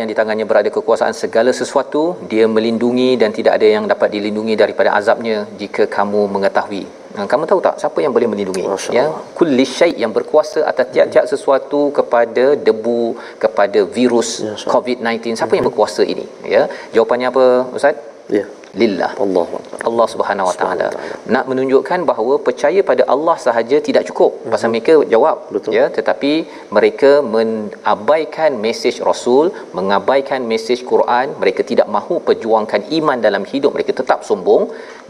yang 0.00 0.08
di 0.10 0.16
tangannya 0.18 0.46
berada 0.50 0.70
kekuasaan 0.76 1.14
segala 1.22 1.50
sesuatu 1.60 2.02
dia 2.30 2.44
melindungi 2.56 3.10
dan 3.22 3.30
tidak 3.38 3.52
ada 3.58 3.68
yang 3.76 3.84
dapat 3.92 4.08
dilindungi 4.16 4.54
daripada 4.62 4.92
azabnya 4.98 5.36
jika 5.62 5.84
kamu 5.96 6.22
mengetahui. 6.36 6.84
Kamu 7.32 7.44
tahu 7.50 7.60
tak 7.66 7.76
siapa 7.80 7.98
yang 8.04 8.12
boleh 8.16 8.28
melindungi? 8.32 8.64
Ya? 8.96 9.04
Kulli 9.38 9.64
syai 9.76 9.92
yang 10.02 10.12
berkuasa 10.16 10.60
atas 10.70 10.86
tiap-tiap 10.94 11.24
sesuatu 11.32 11.80
kepada 11.98 12.44
debu 12.66 13.00
kepada 13.44 13.80
virus 13.96 14.30
ya, 14.44 14.52
covid-19 14.74 15.40
siapa 15.40 15.56
yang 15.56 15.66
berkuasa 15.70 16.04
ini? 16.14 16.26
Ya? 16.54 16.62
Jawapannya 16.96 17.28
apa 17.32 17.44
ustaz? 17.78 17.96
Ya. 18.38 18.44
Lillah. 18.80 19.10
Allah 19.24 19.46
Allah 19.88 20.06
Subhanahu 20.12 20.48
Wa 20.50 20.56
Taala. 20.60 20.88
Nak 21.34 21.44
menunjukkan 21.50 22.00
bahawa 22.10 22.34
percaya 22.46 22.80
pada 22.90 23.04
Allah 23.14 23.36
sahaja 23.46 23.78
tidak 23.88 24.04
cukup. 24.08 24.32
Uh-huh. 24.36 24.52
pasal 24.54 24.70
mereka 24.74 24.94
jawab 25.14 25.36
Betul. 25.54 25.72
ya 25.78 25.86
tetapi 25.98 26.32
mereka 26.76 27.10
mengabaikan 27.36 28.52
mesej 28.66 28.98
rasul 29.08 29.46
mengabaikan 29.78 30.42
mesej 30.52 30.80
Quran. 30.92 31.26
Mereka 31.42 31.62
tidak 31.70 31.88
mahu 31.96 32.16
perjuangkan 32.28 32.82
iman 32.98 33.18
dalam 33.26 33.44
hidup. 33.52 33.72
Mereka 33.78 33.92
tetap 34.02 34.20
sombong. 34.30 34.64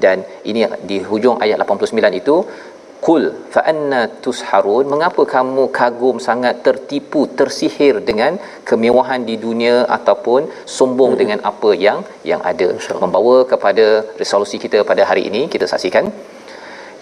Dan 0.05 0.17
ini 0.51 0.61
di 0.91 0.99
hujung 1.11 1.37
ayat 1.45 1.57
89 1.65 2.21
itu 2.21 2.37
Kul 3.05 3.25
fa 3.55 3.61
anna 3.71 4.01
tusharun. 4.25 4.85
Mengapa 4.93 5.23
kamu 5.35 5.65
kagum 5.79 6.17
sangat 6.27 6.55
tertipu 6.67 7.21
tersihir 7.39 7.95
dengan 8.09 8.33
kemewahan 8.69 9.23
di 9.29 9.37
dunia 9.45 9.77
ataupun 9.97 10.49
sombong 10.77 11.13
hmm. 11.15 11.21
dengan 11.21 11.39
apa 11.51 11.71
yang 11.87 11.99
yang 12.31 12.41
ada? 12.53 12.69
Membawa 13.05 13.37
kepada 13.53 13.87
resolusi 14.23 14.59
kita 14.65 14.81
pada 14.91 15.05
hari 15.11 15.25
ini 15.31 15.43
kita 15.55 15.69
saksikan. 15.73 16.07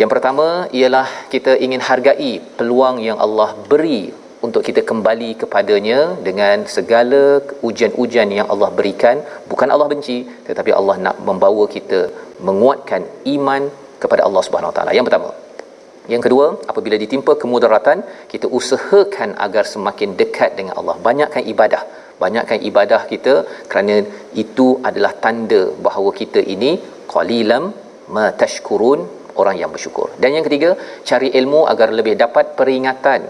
Yang 0.00 0.10
pertama 0.14 0.46
ialah 0.78 1.06
kita 1.34 1.54
ingin 1.64 1.82
hargai 1.88 2.32
peluang 2.58 2.96
yang 3.08 3.18
Allah 3.26 3.50
beri 3.70 4.02
untuk 4.46 4.62
kita 4.68 4.80
kembali 4.90 5.30
kepadanya 5.42 6.00
dengan 6.26 6.66
segala 6.76 7.22
ujian-ujian 7.68 8.28
yang 8.38 8.48
Allah 8.54 8.70
berikan. 8.78 9.22
Bukan 9.52 9.70
Allah 9.74 9.88
benci 9.92 10.18
tetapi 10.48 10.70
Allah 10.80 10.96
nak 11.06 11.16
membawa 11.28 11.64
kita 11.76 12.00
menguatkan 12.48 13.02
iman 13.36 13.62
kepada 14.02 14.22
Allah 14.26 14.42
Subhanahu 14.46 14.72
Wa 14.72 14.76
Taala. 14.78 14.92
Yang 14.98 15.06
pertama 15.08 15.30
yang 16.12 16.22
kedua, 16.24 16.46
apabila 16.70 16.96
ditimpa 17.02 17.32
kemudaratan, 17.42 17.98
kita 18.32 18.46
usahakan 18.58 19.30
agar 19.46 19.64
semakin 19.74 20.10
dekat 20.20 20.50
dengan 20.58 20.74
Allah. 20.80 20.96
Banyakkan 21.08 21.44
ibadah. 21.52 21.82
Banyakkan 22.24 22.58
ibadah 22.68 23.00
kita 23.12 23.34
kerana 23.70 23.94
itu 24.42 24.66
adalah 24.88 25.12
tanda 25.24 25.62
bahawa 25.86 26.10
kita 26.20 26.40
ini 26.54 26.72
qalilam 27.14 27.64
matashkurun 28.16 29.00
orang 29.40 29.56
yang 29.62 29.70
bersyukur. 29.74 30.08
Dan 30.22 30.36
yang 30.36 30.44
ketiga, 30.48 30.70
cari 31.08 31.30
ilmu 31.40 31.62
agar 31.72 31.88
lebih 32.00 32.14
dapat 32.24 32.52
peringatan. 32.58 33.22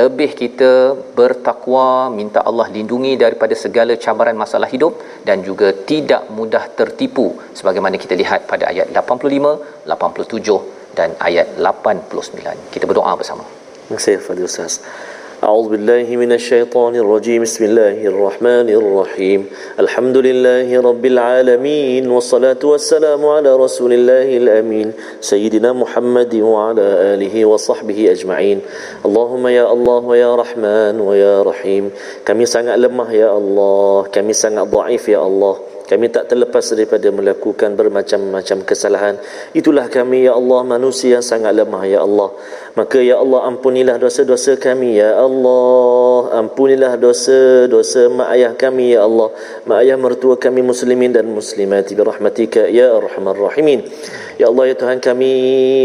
Lebih 0.00 0.30
kita 0.40 0.72
bertakwa, 1.18 2.10
minta 2.18 2.40
Allah 2.48 2.66
lindungi 2.76 3.12
daripada 3.24 3.54
segala 3.64 3.94
cabaran 4.04 4.34
masalah 4.44 4.66
hidup 4.74 4.94
dan 5.28 5.38
juga 5.48 5.68
tidak 5.90 6.22
mudah 6.38 6.64
tertipu 6.78 7.26
sebagaimana 7.58 7.94
kita 8.04 8.16
lihat 8.22 8.40
pada 8.50 8.64
ayat 8.72 8.90
85, 8.90 9.86
87 9.86 10.73
dan 10.97 11.15
ayat 11.19 11.57
89. 11.57 12.73
Kita 12.73 12.85
berdoa 12.89 13.13
bersama. 13.19 13.43
Terima 13.87 13.97
kasih 13.97 14.17
Fadil 14.21 14.49
Ustaz. 14.49 14.81
أعوذ 15.43 15.69
بالله 15.69 16.15
من 16.19 16.31
الشيطان 16.35 16.95
الرجيم 16.95 17.41
بسم 17.47 17.63
الله 17.65 18.03
الرحمن 18.11 18.67
الرحيم 18.69 19.45
الحمد 19.79 20.17
لله 20.17 20.67
رب 20.81 21.05
العالمين 21.05 22.11
والصلاة 22.11 22.59
والسلام 22.63 23.25
على 23.25 23.55
رسول 23.55 23.93
الله 23.93 24.37
الأمين 24.37 24.91
سيدنا 25.21 25.73
محمد 25.73 26.35
وعلى 26.35 26.85
آله 27.15 27.45
وصحبه 27.45 28.11
أجمعين 28.11 28.59
اللهم 29.05 29.47
يا 29.47 29.71
الله 29.71 30.01
ويا 30.11 30.35
رحمن 30.35 30.99
ويا 30.99 31.35
رحيم 31.47 31.91
kami 32.27 32.43
sangat 32.43 32.75
lemah 32.75 33.07
ya 33.07 33.31
Allah 33.31 34.11
kami 34.11 34.35
sangat 34.35 34.67
dhaif 34.67 35.07
ya 35.07 35.23
Allah 35.23 35.55
kami 35.84 36.08
tak 36.08 36.32
terlepas 36.32 36.64
daripada 36.72 37.12
melakukan 37.12 37.76
bermacam-macam 37.76 38.58
kesalahan. 38.64 39.14
Itulah 39.52 39.92
kami 39.92 40.24
ya 40.24 40.32
Allah 40.32 40.64
manusia 40.64 41.20
yang 41.20 41.26
sangat 41.26 41.52
lemah 41.52 41.84
ya 41.84 42.00
Allah. 42.00 42.32
Maka 42.72 43.04
ya 43.04 43.20
Allah 43.20 43.44
ampunilah 43.52 44.00
dosa-dosa 44.00 44.56
kami 44.56 44.96
ya 44.96 45.12
Allah. 45.20 46.40
Ampunilah 46.40 46.96
dosa-dosa 46.96 48.08
mak 48.08 48.32
ayah 48.32 48.56
kami 48.56 48.96
ya 48.96 49.04
Allah. 49.04 49.28
Mak 49.68 49.78
ayah 49.84 50.00
mertua 50.00 50.40
kami 50.40 50.64
muslimin 50.64 51.12
dan 51.12 51.28
muslimat 51.28 51.92
bi 51.92 52.00
rahmatika 52.00 52.64
ya 52.64 52.96
arhamar 52.96 53.36
rahimin. 53.36 53.84
Ya 54.40 54.48
Allah 54.48 54.72
ya 54.72 54.74
Tuhan 54.80 55.04
kami 55.04 55.32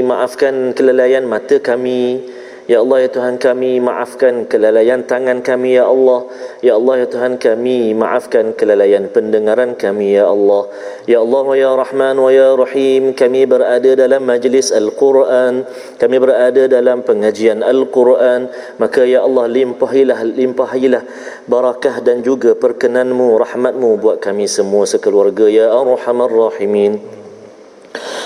maafkan 0.08 0.72
kelalaian 0.80 1.28
mata 1.28 1.60
kami 1.60 2.24
Ya 2.70 2.86
Allah 2.86 3.02
ya 3.02 3.10
Tuhan 3.10 3.42
kami 3.42 3.82
maafkan 3.82 4.46
kelalaian 4.46 5.02
tangan 5.02 5.42
kami 5.42 5.82
ya 5.82 5.90
Allah. 5.90 6.30
Ya 6.62 6.78
Allah 6.78 7.02
ya 7.02 7.08
Tuhan 7.10 7.42
kami 7.42 7.98
maafkan 7.98 8.54
kelalaian 8.54 9.10
pendengaran 9.10 9.74
kami 9.74 10.14
ya 10.14 10.30
Allah. 10.30 10.70
Ya 11.10 11.18
Allah 11.18 11.50
ya 11.58 11.74
Rahman 11.74 12.22
wa 12.22 12.30
ya 12.30 12.54
Rahim 12.54 13.18
kami 13.18 13.50
berada 13.50 13.98
dalam 13.98 14.22
majlis 14.22 14.70
Al-Quran. 14.70 15.66
Kami 15.98 16.16
berada 16.22 16.70
dalam 16.70 17.02
pengajian 17.02 17.66
Al-Quran. 17.66 18.54
Maka 18.78 19.02
ya 19.02 19.26
Allah 19.26 19.50
limpahilah 19.50 20.22
limpahilah 20.30 21.02
barakah 21.50 22.06
dan 22.06 22.22
juga 22.22 22.54
perkenanmu 22.54 23.34
rahmatmu 23.50 23.98
buat 23.98 24.22
kami 24.22 24.46
semua 24.46 24.86
sekeluarga 24.86 25.50
ya 25.50 25.74
Arhamar 25.74 26.30
Rahimin 26.30 27.19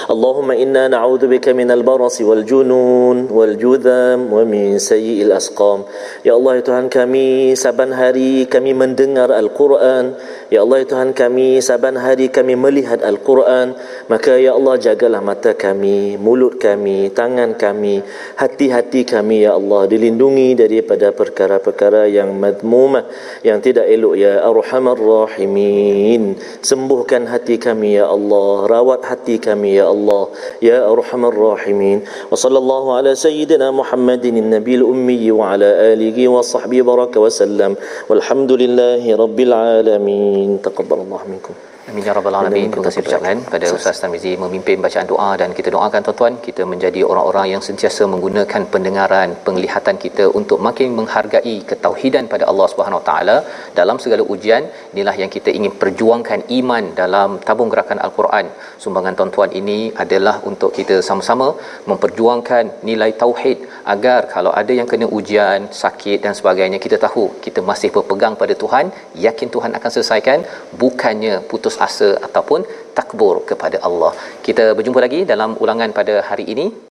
اللهم 0.09 0.49
إنا 0.57 0.89
نعوذ 0.89 1.29
بك 1.29 1.53
من 1.53 1.69
البرص 1.69 2.25
والجنون 2.25 3.29
والجذام 3.29 4.33
ومن 4.33 4.81
سيء 4.81 5.29
الأسقام 5.29 5.81
Ya 6.25 6.33
Allah 6.33 6.57
ya 6.57 6.63
Tuhan 6.65 6.89
kami 6.89 7.53
saban 7.53 7.93
hari 7.93 8.49
kami 8.49 8.73
mendengar 8.73 9.29
Al-Quran 9.29 10.17
Ya 10.54 10.62
Allah 10.62 10.86
ya 10.86 10.94
Tuhan 10.94 11.18
kami 11.18 11.58
saban 11.66 11.98
hari 11.98 12.30
kami 12.30 12.54
melihat 12.54 13.02
Al-Quran 13.02 13.74
maka 14.06 14.38
ya 14.38 14.54
Allah 14.54 14.78
jagalah 14.78 15.18
mata 15.18 15.58
kami 15.58 16.14
mulut 16.22 16.62
kami 16.62 17.10
tangan 17.10 17.58
kami 17.58 18.06
hati-hati 18.38 19.02
kami 19.02 19.50
ya 19.50 19.58
Allah. 19.58 19.90
Dilindungi 19.90 20.54
daripada 20.54 21.10
perkara-perkara 21.10 22.06
yang 22.06 22.38
madmumah 22.38 23.02
yang 23.42 23.66
tidak 23.66 23.90
elok 23.90 24.14
ya 24.14 24.46
Arhamar 24.46 24.94
Rahimin. 24.94 26.38
Sembuhkan 26.62 27.26
hati 27.34 27.58
kami 27.58 27.98
ya 27.98 28.14
Allah. 28.14 28.70
Rawat 28.70 29.10
hati 29.10 29.42
kami 29.42 29.82
ya 29.82 29.90
Allah 29.90 30.30
ya 30.62 30.86
Arhamar 30.86 31.34
Rahimin. 31.34 32.06
Wa 32.30 32.38
sallallahu 32.38 32.94
ala 32.94 33.18
sayyidina 33.18 33.74
Muhammadin 33.74 34.38
nabiyil 34.38 34.86
ummi 34.86 35.34
wa 35.34 35.58
ala 35.58 35.98
alihi 35.98 36.30
wa 36.30 36.46
sahbihi 36.46 36.86
baraka 36.86 37.18
wa 37.18 37.34
sallam. 37.34 37.74
Walhamdulillahi 38.06 39.18
rabbil 39.18 39.50
alamin 39.50 40.43
taqabbalallahu 40.62 41.26
minkum 41.30 41.56
Amin 41.92 42.06
ya 42.08 42.14
rabbal 42.16 42.36
alamin. 42.40 42.68
Terima 42.72 42.86
kasih 42.88 43.02
ucapkan 43.04 43.38
pada 43.54 43.68
Ustaz 43.78 43.98
Tamizi 44.02 44.32
memimpin 44.42 44.78
bacaan 44.84 45.08
doa 45.10 45.32
dan 45.42 45.50
kita 45.58 45.70
doakan 45.76 46.02
tuan-tuan 46.06 46.36
kita 46.46 46.64
menjadi 46.74 47.02
orang-orang 47.10 47.48
yang 47.54 47.64
sentiasa 47.68 48.04
menggunakan 48.14 48.62
pendengaran, 48.74 49.30
penglihatan 49.48 49.98
kita 50.04 50.26
untuk 50.40 50.60
makin 50.68 50.96
menghargai 51.00 51.56
ketauhidan 51.70 52.28
pada 52.34 52.46
Allah 52.52 52.68
Subhanahu 52.74 53.00
Wa 53.02 53.06
Taala 53.10 53.36
dalam 53.80 54.00
segala 54.04 54.24
ujian. 54.36 54.64
Inilah 54.94 55.16
yang 55.22 55.32
kita 55.36 55.52
ingin 55.58 55.74
perjuangkan 55.82 56.40
iman 56.60 56.88
dalam 57.02 57.30
tabung 57.50 57.72
gerakan 57.74 58.00
Al-Quran. 58.06 58.48
Sumbangan 58.86 59.18
tuan-tuan 59.20 59.52
ini 59.62 59.80
adalah 60.06 60.36
untuk 60.52 60.72
kita 60.80 60.98
sama-sama 61.10 61.50
memperjuangkan 61.92 62.64
nilai 62.92 63.12
tauhid 63.26 63.60
agar 63.96 64.22
kalau 64.36 64.54
ada 64.62 64.72
yang 64.80 64.88
kena 64.94 65.10
ujian, 65.20 65.68
sakit 65.84 66.20
dan 66.24 66.36
sebagainya 66.40 66.80
kita 66.88 67.00
tahu 67.06 67.26
kita 67.44 67.60
masih 67.72 67.92
berpegang 67.98 68.40
pada 68.44 68.56
Tuhan, 68.64 68.88
yakin 69.28 69.52
Tuhan 69.58 69.72
akan 69.80 69.92
selesaikan 69.98 70.40
bukannya 70.84 71.36
putus 71.52 71.73
putus 71.74 71.82
asa 71.88 72.10
ataupun 72.28 72.62
takbur 72.94 73.42
kepada 73.50 73.82
Allah. 73.82 74.14
Kita 74.46 74.78
berjumpa 74.78 75.00
lagi 75.02 75.26
dalam 75.26 75.58
ulangan 75.58 75.90
pada 75.90 76.22
hari 76.30 76.46
ini. 76.54 76.93